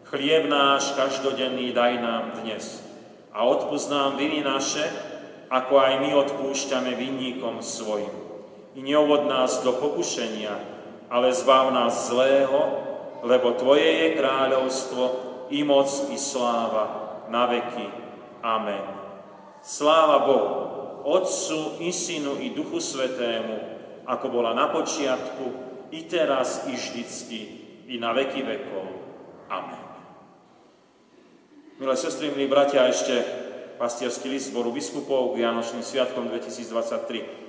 Chlieb 0.06 0.46
náš 0.46 0.94
každodenný 0.94 1.74
daj 1.74 1.98
nám 1.98 2.24
dnes 2.40 2.80
a 3.34 3.44
odpúsť 3.44 3.88
nám 3.90 4.10
viny 4.16 4.40
naše, 4.40 4.86
ako 5.46 5.74
aj 5.78 5.94
my 6.02 6.10
odpúšťame 6.26 6.92
vinníkom 6.98 7.62
svojim. 7.62 8.12
I 8.76 8.80
neovod 8.82 9.30
nás 9.30 9.62
do 9.62 9.72
pokušenia, 9.78 10.52
ale 11.08 11.32
zbav 11.32 11.70
nás 11.70 12.10
zlého, 12.10 12.82
lebo 13.22 13.54
Tvoje 13.56 13.86
je 13.86 14.08
kráľovstvo, 14.18 15.04
i 15.50 15.62
moc, 15.62 15.86
i 16.10 16.18
sláva, 16.18 16.86
na 17.30 17.46
veky. 17.46 17.86
Amen. 18.42 18.84
Sláva 19.62 20.26
Bohu, 20.26 20.54
Otcu 21.06 21.78
i 21.86 21.94
Synu 21.94 22.42
i 22.42 22.50
Duchu 22.50 22.82
Svetému, 22.82 23.56
ako 24.06 24.26
bola 24.30 24.54
na 24.54 24.70
počiatku, 24.70 25.66
i 25.94 26.02
teraz, 26.10 26.66
i 26.66 26.74
vždycky, 26.74 27.40
i 27.86 27.94
na 28.02 28.10
veky 28.10 28.42
vekov. 28.42 28.86
Amen. 29.46 29.86
Milé 31.78 31.94
sestry, 31.94 32.34
milí 32.34 32.50
bratia, 32.50 32.90
ešte 32.90 33.45
pastierský 33.76 34.32
list 34.32 34.50
zboru 34.50 34.72
biskupov 34.72 35.32
k 35.32 35.44
Vianočným 35.44 35.84
sviatkom 35.84 36.28
2023. 36.28 37.46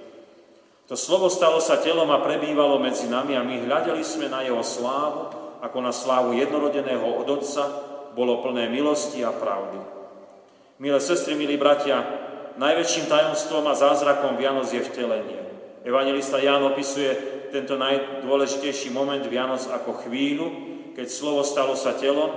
To 0.87 0.95
slovo 0.95 1.27
stalo 1.27 1.59
sa 1.59 1.83
telom 1.83 2.07
a 2.15 2.23
prebývalo 2.23 2.79
medzi 2.79 3.11
nami 3.11 3.35
a 3.35 3.43
my 3.43 3.67
hľadeli 3.67 4.03
sme 4.07 4.31
na 4.31 4.39
jeho 4.47 4.63
slávu, 4.63 5.35
ako 5.59 5.77
na 5.83 5.91
slávu 5.91 6.31
jednorodeného 6.39 7.03
od 7.03 7.27
Otca, 7.27 7.65
bolo 8.15 8.39
plné 8.39 8.71
milosti 8.71 9.19
a 9.21 9.35
pravdy. 9.35 9.77
Milé 10.79 10.99
sestry, 11.03 11.35
milí 11.35 11.59
bratia, 11.59 12.01
najväčším 12.55 13.09
tajomstvom 13.11 13.67
a 13.67 13.75
zázrakom 13.75 14.39
Vianoc 14.39 14.71
je 14.71 14.79
vtelenie. 14.79 15.41
Evangelista 15.83 16.39
Ján 16.39 16.63
opisuje 16.65 17.13
tento 17.51 17.75
najdôležitejší 17.75 18.89
moment 18.89 19.23
Vianoc 19.27 19.67
ako 19.67 20.07
chvíľu, 20.07 20.47
keď 20.95 21.07
slovo 21.11 21.43
stalo 21.43 21.75
sa 21.75 21.93
telom, 21.99 22.31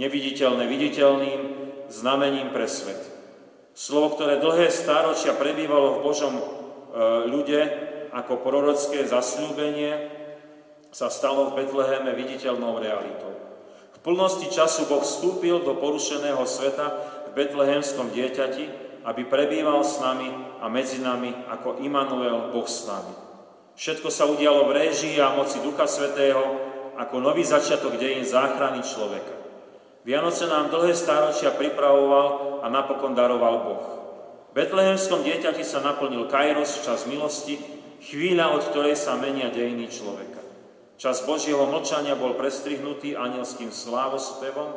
neviditeľné 0.00 0.64
viditeľným, 0.66 1.40
znamením 1.92 2.48
pre 2.50 2.64
svet. 2.64 3.19
Slovo, 3.74 4.18
ktoré 4.18 4.42
dlhé 4.42 4.68
stáročia 4.68 5.36
prebývalo 5.38 5.98
v 5.98 6.02
Božom 6.04 6.34
e, 6.36 6.44
ľude 7.30 7.60
ako 8.10 8.42
prorocké 8.42 9.06
zasľúbenie, 9.06 10.20
sa 10.90 11.06
stalo 11.06 11.50
v 11.50 11.62
Betleheme 11.62 12.10
viditeľnou 12.18 12.82
realitou. 12.82 13.30
V 13.94 13.98
plnosti 14.02 14.50
času 14.50 14.90
Boh 14.90 15.06
vstúpil 15.06 15.62
do 15.62 15.78
porušeného 15.78 16.42
sveta 16.42 16.86
v 17.30 17.38
betlehemskom 17.38 18.10
dieťati, 18.10 18.64
aby 19.06 19.22
prebýval 19.24 19.86
s 19.86 20.02
nami 20.02 20.28
a 20.58 20.66
medzi 20.66 20.98
nami 20.98 21.30
ako 21.46 21.78
Immanuel, 21.80 22.50
Boh 22.50 22.66
s 22.66 22.90
nami. 22.90 23.14
Všetko 23.78 24.12
sa 24.12 24.28
udialo 24.28 24.68
v 24.68 24.76
réžii 24.76 25.16
a 25.22 25.32
moci 25.32 25.62
Ducha 25.62 25.88
Svetého 25.88 26.42
ako 27.00 27.16
nový 27.22 27.46
začiatok 27.46 27.96
dejín 27.96 28.28
záchrany 28.28 28.84
človeka. 28.84 29.39
Vianoce 30.00 30.48
nám 30.48 30.72
dlhé 30.72 30.96
stáročia 30.96 31.52
pripravoval 31.52 32.60
a 32.64 32.66
napokon 32.72 33.12
daroval 33.12 33.56
Boh. 33.68 33.84
V 34.50 34.52
betlehemskom 34.56 35.20
dieťati 35.20 35.60
sa 35.60 35.84
naplnil 35.84 36.24
Kairos, 36.26 36.80
čas 36.80 37.04
milosti, 37.04 37.60
chvíľa, 38.00 38.56
od 38.56 38.64
ktorej 38.72 38.96
sa 38.96 39.20
menia 39.20 39.52
dejiny 39.52 39.92
človeka. 39.92 40.40
Čas 40.96 41.24
Božieho 41.24 41.68
mlčania 41.68 42.16
bol 42.16 42.36
prestrihnutý 42.36 43.16
anielským 43.16 43.68
slávospevom 43.72 44.72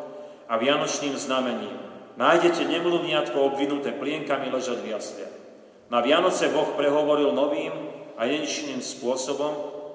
a 0.48 0.54
vianočným 0.60 1.16
znamením, 1.16 1.76
nájdete 2.20 2.68
nemluvniatko 2.68 3.36
obvinuté 3.40 3.96
plienkami 3.96 4.52
ležať 4.52 4.78
v 4.84 4.92
jasliach. 4.92 5.36
Na 5.88 6.04
Vianoce 6.04 6.52
Boh 6.52 6.76
prehovoril 6.76 7.32
novým 7.32 7.72
a 8.20 8.28
jedinečným 8.28 8.84
spôsobom, 8.84 9.52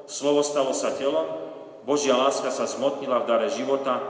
slovo 0.09 0.41
stalo 0.41 0.73
sa 0.73 0.93
telom, 0.97 1.29
Božia 1.89 2.17
láska 2.17 2.53
sa 2.53 2.69
zmotnila 2.69 3.25
v 3.25 3.29
dare 3.29 3.49
života, 3.49 4.01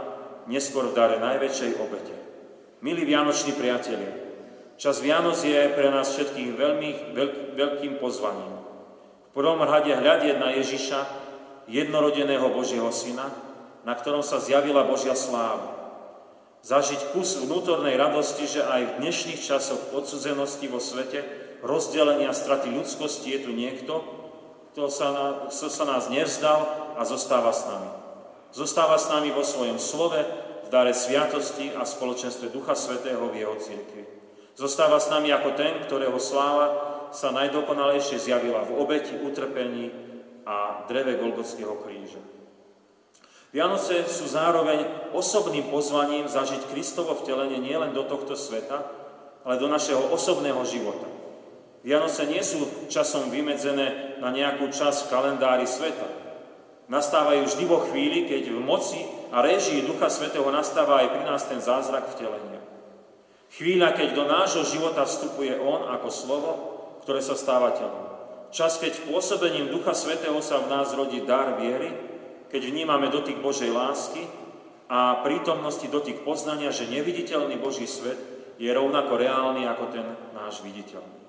neskôr 0.49 0.91
v 0.91 0.97
dare 0.97 1.17
najväčšej 1.21 1.79
obete. 1.79 2.17
Milí 2.81 3.05
Vianoční 3.05 3.53
priatelia, 3.55 4.17
čas 4.81 5.05
Vianoc 5.05 5.37
je 5.45 5.69
pre 5.77 5.93
nás 5.93 6.09
všetkých 6.11 6.51
veľmi 6.57 6.91
veľk, 7.15 7.35
veľkým 7.55 8.01
pozvaním. 8.01 8.59
V 9.29 9.33
prvom 9.37 9.61
rade 9.63 9.93
hľadieť 9.93 10.37
na 10.41 10.57
Ježiša, 10.57 11.01
jednorodeného 11.69 12.49
Božieho 12.51 12.89
Syna, 12.89 13.29
na 13.85 13.93
ktorom 13.93 14.25
sa 14.25 14.41
zjavila 14.41 14.89
Božia 14.89 15.15
sláva 15.15 15.79
zažiť 16.65 17.15
kus 17.15 17.39
vnútornej 17.39 17.95
radosti, 17.95 18.45
že 18.45 18.67
aj 18.67 18.83
v 18.83 18.97
dnešných 19.05 19.41
časoch 19.41 19.95
odsudzenosti 19.95 20.67
vo 20.67 20.83
svete, 20.83 21.23
rozdelenia, 21.63 22.35
straty 22.35 22.71
ľudskosti 22.75 23.35
je 23.35 23.41
tu 23.47 23.51
niekto, 23.55 24.03
kto 24.75 24.91
sa, 24.91 25.09
na, 25.11 25.27
kto 25.51 25.67
sa 25.71 25.85
nás 25.87 26.07
nevzdal 26.11 26.95
a 26.99 27.03
zostáva 27.07 27.51
s 27.55 27.67
nami. 27.67 27.91
Zostáva 28.53 28.97
s 28.97 29.13
nami 29.13 29.29
vo 29.33 29.45
svojom 29.45 29.77
slove, 29.77 30.21
v 30.65 30.69
dare 30.69 30.93
sviatosti 30.93 31.73
a 31.73 31.89
spoločenstve 31.89 32.53
Ducha 32.53 32.77
Svetého 32.77 33.25
v 33.33 33.41
jeho 33.41 33.57
cirkvi. 33.57 34.05
Zostáva 34.53 35.01
s 35.01 35.09
nami 35.09 35.33
ako 35.33 35.57
ten, 35.57 35.81
ktorého 35.87 36.21
sláva 36.21 36.67
sa 37.09 37.33
najdokonalejšie 37.33 38.21
zjavila 38.21 38.69
v 38.69 38.77
obeti, 38.77 39.17
utrpení 39.17 39.89
a 40.45 40.85
dreve 40.85 41.17
Golgotského 41.17 41.73
kríža. 41.81 42.21
Vianoce 43.49 44.05
sú 44.05 44.29
zároveň 44.29 45.09
osobným 45.17 45.73
pozvaním 45.73 46.29
zažiť 46.29 46.69
Kristovo 46.69 47.17
vtelenie 47.17 47.57
nielen 47.57 47.97
do 47.97 48.05
tohto 48.05 48.37
sveta, 48.37 48.85
ale 49.41 49.57
do 49.57 49.73
našeho 49.73 50.13
osobného 50.13 50.61
života. 50.69 51.09
Vianoce 51.81 52.29
nie 52.29 52.45
sú 52.45 52.91
časom 52.93 53.33
vymedzené 53.33 54.21
na 54.21 54.29
nejakú 54.29 54.69
časť 54.69 55.09
v 55.09 55.11
kalendári 55.15 55.65
sveta. 55.65 56.28
Nastávajú 56.89 57.45
vždy 57.45 57.65
vo 57.69 57.85
chvíli, 57.85 58.25
keď 58.25 58.49
v 58.49 58.65
moci 58.65 59.05
a 59.29 59.45
režii 59.45 59.85
Ducha 59.85 60.09
Svetého 60.09 60.49
nastáva 60.49 61.05
aj 61.05 61.09
pri 61.13 61.23
nás 61.29 61.45
ten 61.45 61.61
zázrak 61.61 62.17
vtelenia. 62.17 62.65
Chvíľa, 63.53 63.93
keď 63.93 64.09
do 64.17 64.25
nášho 64.25 64.65
života 64.65 65.05
vstupuje 65.05 65.53
On 65.61 65.85
ako 65.93 66.09
slovo, 66.09 66.51
ktoré 67.05 67.21
sa 67.21 67.37
stáva 67.37 67.77
telom. 67.77 68.09
Čas, 68.49 68.81
keď 68.81 69.05
pôsobením 69.05 69.69
Ducha 69.69 69.93
Svetého 69.93 70.41
sa 70.41 70.65
v 70.65 70.73
nás 70.73 70.97
rodí 70.97 71.21
dar 71.29 71.61
viery, 71.61 71.93
keď 72.49 72.65
vnímame 72.65 73.13
dotyk 73.13 73.45
Božej 73.45 73.69
lásky 73.69 74.25
a 74.89 75.21
prítomnosti 75.21 75.85
dotyk 75.85 76.25
poznania, 76.25 76.73
že 76.73 76.89
neviditeľný 76.89 77.61
Boží 77.61 77.85
svet 77.85 78.17
je 78.57 78.73
rovnako 78.73 79.21
reálny 79.21 79.69
ako 79.69 79.85
ten 79.93 80.07
náš 80.33 80.65
viditeľný. 80.65 81.21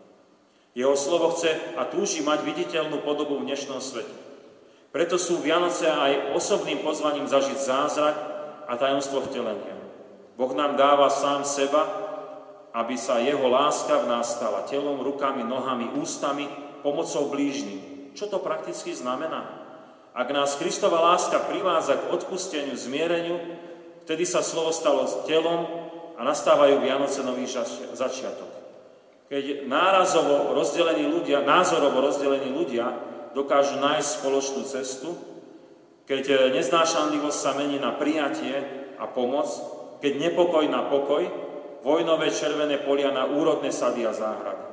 Jeho 0.71 0.95
slovo 0.95 1.35
chce 1.35 1.75
a 1.75 1.83
túži 1.83 2.23
mať 2.23 2.47
viditeľnú 2.47 3.03
podobu 3.03 3.43
v 3.43 3.51
dnešnom 3.51 3.83
svete. 3.83 4.28
Preto 4.89 5.21
sú 5.21 5.37
Vianoce 5.45 5.85
aj 5.85 6.33
osobným 6.33 6.81
pozvaním 6.81 7.29
zažiť 7.29 7.57
zázrak 7.61 8.15
a 8.65 8.73
tajomstvo 8.73 9.21
vtelenia. 9.29 9.77
Boh 10.33 10.49
nám 10.57 10.73
dáva 10.79 11.13
sám 11.13 11.45
seba, 11.45 11.85
aby 12.73 12.97
sa 12.97 13.21
jeho 13.21 13.45
láska 13.49 14.01
v 14.01 14.09
nás 14.09 14.37
stala 14.37 14.65
telom, 14.65 15.01
rukami, 15.01 15.45
nohami, 15.45 15.93
ústami, 15.97 16.49
pomocou 16.81 17.29
blížnym. 17.29 18.13
Čo 18.17 18.29
to 18.29 18.41
prakticky 18.41 18.93
znamená? 18.93 19.45
Ak 20.13 20.29
nás 20.33 20.57
Kristova 20.57 21.01
láska 21.13 21.37
privádza 21.45 22.01
k 22.01 22.09
odpusteniu, 22.09 22.73
zmiereniu, 22.73 23.37
vtedy 24.05 24.25
sa 24.25 24.41
slovo 24.41 24.73
stalo 24.73 25.05
telom 25.29 25.69
a 26.17 26.21
nastávajú 26.25 26.81
Vianoce 26.81 27.21
nový 27.21 27.45
začiatok. 27.93 28.49
Keď 29.29 29.69
nárazovo 29.69 30.57
rozdelení 30.57 31.05
ľudia, 31.05 31.45
názorovo 31.45 32.01
rozdelení 32.01 32.49
ľudia 32.49 32.89
dokážu 33.37 33.77
nájsť 33.77 34.09
spoločnú 34.21 34.61
cestu, 34.65 35.13
keď 36.09 36.53
neznášanlivosť 36.57 37.37
sa 37.37 37.51
mení 37.53 37.77
na 37.77 37.93
prijatie 37.93 38.65
a 38.97 39.05
pomoc, 39.05 39.45
keď 40.01 40.29
nepokoj 40.29 40.65
na 40.65 40.89
pokoj, 40.89 41.27
vojnové 41.85 42.33
červené 42.33 42.81
polia 42.81 43.13
na 43.13 43.29
úrodné 43.29 43.69
sady 43.69 44.03
a 44.03 44.11
záhrady. 44.11 44.65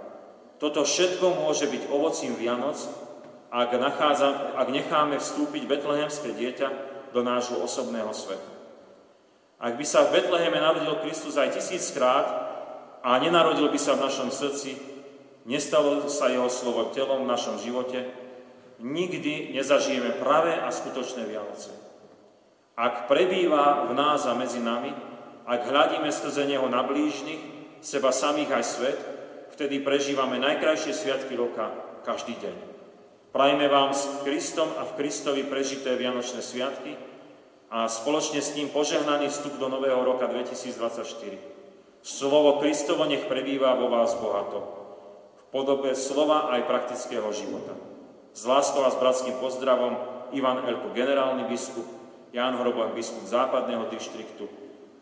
Toto 0.57 0.83
všetko 0.83 1.45
môže 1.45 1.69
byť 1.69 1.93
ovocím 1.93 2.33
Vianoc, 2.35 2.81
ak, 3.53 3.71
nachádza, 3.77 4.57
ak 4.57 4.69
necháme 4.73 5.21
vstúpiť 5.21 5.69
betlehemské 5.69 6.33
dieťa 6.33 6.69
do 7.13 7.21
nášho 7.21 7.61
osobného 7.61 8.11
sveta. 8.11 8.51
Ak 9.57 9.81
by 9.81 9.85
sa 9.89 10.05
v 10.05 10.21
Betleheme 10.21 10.61
narodil 10.61 11.01
Kristus 11.01 11.41
aj 11.41 11.57
tisíckrát 11.57 12.27
a 13.01 13.17
nenarodil 13.17 13.73
by 13.73 13.81
sa 13.81 13.97
v 13.97 14.05
našom 14.05 14.29
srdci, 14.29 14.77
nestalo 15.49 16.05
sa 16.13 16.29
jeho 16.29 16.49
slovo 16.53 16.93
telom 16.93 17.25
v 17.25 17.31
našom 17.33 17.57
živote, 17.61 18.05
nikdy 18.81 19.57
nezažijeme 19.57 20.21
pravé 20.21 20.61
a 20.61 20.69
skutočné 20.69 21.25
Vianoce. 21.25 21.73
Ak 22.77 23.09
prebýva 23.09 23.89
v 23.89 23.97
nás 23.97 24.29
a 24.29 24.37
medzi 24.37 24.61
nami, 24.61 24.93
ak 25.49 25.61
hľadíme 25.65 26.13
skrze 26.13 26.45
Neho 26.45 26.69
na 26.69 26.85
blížnych, 26.85 27.41
seba 27.81 28.13
samých 28.13 28.51
aj 28.53 28.65
svet, 28.65 28.99
vtedy 29.57 29.81
prežívame 29.81 30.37
najkrajšie 30.37 30.93
sviatky 30.93 31.33
roka 31.39 31.73
každý 32.05 32.37
deň. 32.37 32.57
Prajme 33.33 33.67
vám 33.69 33.97
s 33.97 34.09
Kristom 34.25 34.69
a 34.77 34.85
v 34.85 34.97
Kristovi 34.97 35.45
prežité 35.45 35.97
Vianočné 35.97 36.45
sviatky 36.45 36.97
a 37.73 37.89
spoločne 37.89 38.45
s 38.45 38.53
ním 38.57 38.69
požehnaný 38.69 39.33
vstup 39.33 39.57
do 39.57 39.73
nového 39.73 40.01
roka 40.05 40.29
2024. 40.29 41.57
Slovo 42.05 42.61
Kristovo 42.61 43.09
nech 43.09 43.25
prebýva 43.25 43.75
vo 43.75 43.89
vás 43.89 44.15
bohato, 44.21 44.61
v 45.37 45.45
podobe 45.51 45.97
slova 45.97 46.53
aj 46.55 46.69
praktického 46.69 47.29
života. 47.33 47.96
S 48.37 48.45
láskou 48.45 48.85
a 48.85 48.93
s 48.93 49.01
bratským 49.01 49.41
pozdravom 49.41 49.97
Ivan 50.37 50.61
Elko, 50.69 50.93
generálny 50.93 51.49
biskup, 51.49 51.89
Ján 52.37 52.61
Hroboň, 52.61 52.93
biskup 52.93 53.25
západného 53.25 53.89
dištriktu 53.89 54.45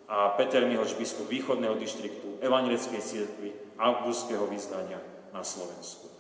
a 0.07 0.39
Peter 0.39 0.63
Mihoč, 0.63 0.95
biskup 0.95 1.27
východného 1.27 1.75
dištriktu 1.75 2.39
Evangelickej 2.39 3.03
cirkvi 3.03 3.51
augustského 3.75 4.47
vyznania 4.47 5.03
na 5.35 5.43
Slovensku. 5.43 6.15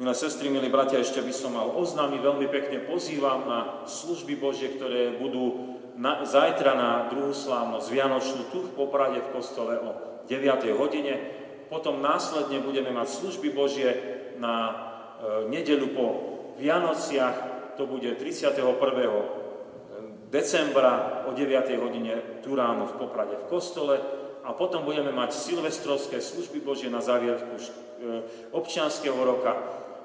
Milé 0.00 0.16
sestry, 0.16 0.48
milí 0.48 0.72
bratia, 0.72 1.04
ešte 1.04 1.20
by 1.20 1.34
som 1.36 1.52
mal 1.52 1.76
oznámiť, 1.76 2.24
veľmi 2.24 2.48
pekne 2.48 2.88
pozývam 2.88 3.44
na 3.44 3.84
služby 3.84 4.40
Božie, 4.40 4.72
ktoré 4.80 5.20
budú 5.20 5.76
na, 6.00 6.24
zajtra 6.24 6.72
na 6.72 6.90
druhú 7.12 7.36
slávnosť 7.36 7.92
Vianočnú 7.92 8.48
tu 8.48 8.64
v 8.64 8.74
Poprade 8.74 9.20
v 9.20 9.32
kostole 9.36 9.76
o 9.76 9.90
9. 10.24 10.40
hodine. 10.80 11.14
Potom 11.68 12.00
následne 12.00 12.64
budeme 12.64 12.96
mať 12.96 13.12
služby 13.12 13.52
Božie 13.52 13.92
na 14.40 14.93
nedelu 15.48 15.86
po 15.92 16.06
Vianociach, 16.58 17.54
to 17.76 17.86
bude 17.86 18.14
31. 18.14 18.62
decembra 20.30 21.24
o 21.26 21.32
9. 21.32 21.78
hodine 21.78 22.42
tu 22.42 22.54
ráno 22.54 22.86
v 22.86 22.98
Poprade 22.98 23.38
v 23.38 23.46
kostole 23.46 23.96
a 24.42 24.50
potom 24.52 24.82
budeme 24.82 25.14
mať 25.14 25.30
silvestrovské 25.30 26.18
služby 26.18 26.58
Božie 26.60 26.90
na 26.90 26.98
závierku 26.98 27.54
e, 27.54 27.62
občianského 28.50 29.14
roka 29.14 29.54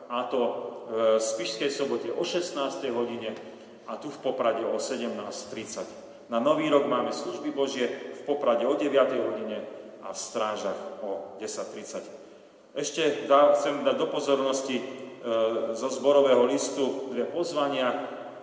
a 0.10 0.25
to 0.29 0.41
v 0.89 1.21
Spišskej 1.21 1.69
sobote 1.69 2.10
o 2.10 2.25
16. 2.25 2.58
hodine 2.93 3.38
a 3.86 3.97
tu 3.97 4.10
v 4.10 4.21
Poprade 4.21 4.65
o 4.65 4.77
17.30. 4.77 6.29
Na 6.34 6.41
Nový 6.41 6.69
rok 6.69 6.86
máme 6.89 7.13
služby 7.13 7.53
Božie 7.53 7.89
v 7.89 8.21
Poprade 8.25 8.65
o 8.65 8.73
9. 8.73 8.89
hodine 9.17 9.65
a 10.01 10.13
v 10.13 10.17
Strážach 10.17 11.01
o 11.05 11.38
10.30. 11.41 12.05
Ešte 12.73 13.25
dá, 13.25 13.53
chcem 13.58 13.82
dať 13.82 13.97
do 13.97 14.08
pozornosti 14.10 14.77
E, 14.77 15.09
zo 15.75 15.89
zborového 15.91 16.47
listu 16.47 17.12
dve 17.12 17.27
pozvania. 17.27 17.91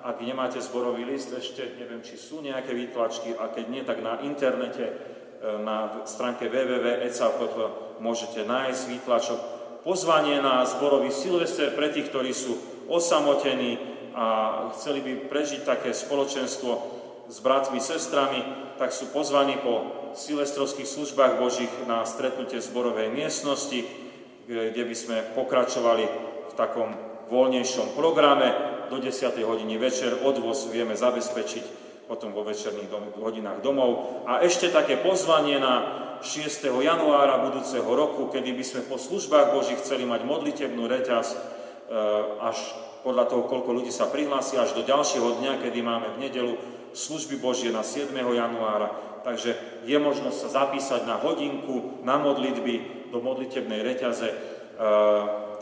Ak 0.07 0.23
nemáte 0.23 0.63
zborový 0.63 1.03
list 1.03 1.35
ešte, 1.35 1.67
neviem, 1.83 1.99
či 2.05 2.15
sú 2.15 2.39
nejaké 2.39 2.71
výtlačky, 2.71 3.35
a 3.35 3.51
keď 3.51 3.65
nie, 3.67 3.83
tak 3.83 3.99
na 4.07 4.23
internete 4.23 4.87
e, 4.87 4.93
na 5.67 6.07
stránke 6.07 6.47
www.eca.pp 6.47 7.59
môžete 7.99 8.47
nájsť 8.47 8.83
výtlačok. 8.87 9.41
Pozvanie 9.83 10.39
na 10.39 10.63
zborový 10.63 11.11
Silvester 11.11 11.75
pre 11.75 11.91
tých, 11.91 12.07
ktorí 12.07 12.31
sú 12.31 12.55
osamotení 12.87 13.83
a 14.15 14.27
chceli 14.79 15.03
by 15.03 15.13
prežiť 15.27 15.67
také 15.67 15.91
spoločenstvo 15.91 16.71
s 17.27 17.43
bratmi, 17.43 17.83
sestrami, 17.83 18.39
tak 18.79 18.95
sú 18.95 19.11
pozvaní 19.11 19.59
po 19.59 20.07
silvestrovských 20.15 20.87
službách 20.87 21.43
Božích 21.43 21.73
na 21.91 22.07
stretnutie 22.07 22.63
zborovej 22.63 23.11
miestnosti, 23.11 23.83
kde 24.47 24.83
by 24.87 24.95
sme 24.95 25.19
pokračovali 25.35 26.36
takom 26.57 26.91
voľnejšom 27.29 27.95
programe. 27.95 28.75
Do 28.89 29.03
10. 29.03 29.37
hodiny 29.43 29.77
večer 29.79 30.15
odvoz 30.23 30.71
vieme 30.71 30.95
zabezpečiť 30.95 31.87
potom 32.07 32.31
vo 32.31 32.47
večerných 32.47 32.89
dom- 32.89 33.15
hodinách 33.19 33.61
domov. 33.61 34.23
A 34.31 34.41
ešte 34.47 34.71
také 34.71 34.95
pozvanie 34.95 35.59
na 35.59 36.07
6. 36.23 36.71
januára 36.71 37.43
budúceho 37.43 37.87
roku, 37.87 38.31
kedy 38.31 38.55
by 38.55 38.65
sme 38.65 38.83
po 38.87 38.97
službách 38.97 39.53
Boží 39.53 39.75
chceli 39.77 40.07
mať 40.07 40.23
modlitebnú 40.23 40.87
reťaz 40.87 41.27
e, 41.35 41.39
až 42.41 42.57
podľa 43.03 43.27
toho, 43.27 43.43
koľko 43.51 43.71
ľudí 43.75 43.93
sa 43.93 44.09
prihlási, 44.09 44.57
až 44.57 44.75
do 44.79 44.83
ďalšieho 44.87 45.43
dňa, 45.43 45.63
kedy 45.63 45.79
máme 45.83 46.15
v 46.17 46.21
nedelu 46.31 46.55
služby 46.95 47.43
Božie 47.43 47.75
na 47.75 47.83
7. 47.83 48.15
januára. 48.15 48.95
Takže 49.27 49.83
je 49.83 49.99
možnosť 49.99 50.39
sa 50.47 50.49
zapísať 50.63 51.03
na 51.11 51.19
hodinku, 51.19 52.07
na 52.07 52.23
modlitby, 52.23 53.11
do 53.11 53.19
modlitebnej 53.19 53.83
reťaze. 53.83 54.31
E, 54.31 54.37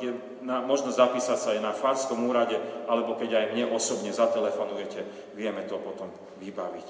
je 0.00 0.11
na, 0.42 0.64
možno 0.64 0.94
zapísať 0.94 1.38
sa 1.38 1.48
aj 1.54 1.61
na 1.61 1.72
Farskom 1.76 2.24
úrade, 2.26 2.57
alebo 2.87 3.14
keď 3.18 3.30
aj 3.35 3.46
mne 3.54 3.64
osobne 3.74 4.11
zatelefonujete, 4.11 5.02
vieme 5.38 5.62
to 5.66 5.78
potom 5.78 6.11
vybaviť. 6.40 6.88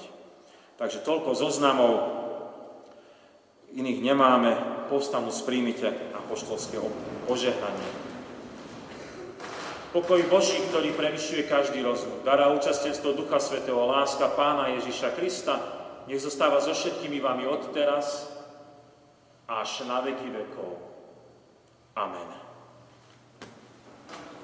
Takže 0.75 1.03
toľko 1.07 1.31
zoznamov, 1.35 1.93
iných 3.75 3.99
nemáme, 4.03 4.51
povstanú 4.91 5.31
sprímite 5.31 5.87
a 6.15 6.19
poštolské 6.27 6.79
požehnanie. 7.27 7.89
Pokoj 9.95 10.19
Boží, 10.27 10.59
ktorý 10.67 10.91
prevyšuje 10.91 11.47
každý 11.47 11.79
rozum, 11.79 12.19
dará 12.27 12.51
účastenstvo 12.51 13.15
Ducha 13.15 13.39
Svetého, 13.39 13.79
láska 13.87 14.27
Pána 14.35 14.75
Ježiša 14.75 15.15
Krista, 15.15 15.55
nech 16.03 16.19
zostáva 16.19 16.59
so 16.59 16.75
všetkými 16.75 17.23
vami 17.23 17.47
od 17.47 17.71
teraz 17.71 18.27
až 19.47 19.87
na 19.87 20.03
veky 20.03 20.27
vekov. 20.27 20.75
Amen. 21.95 22.44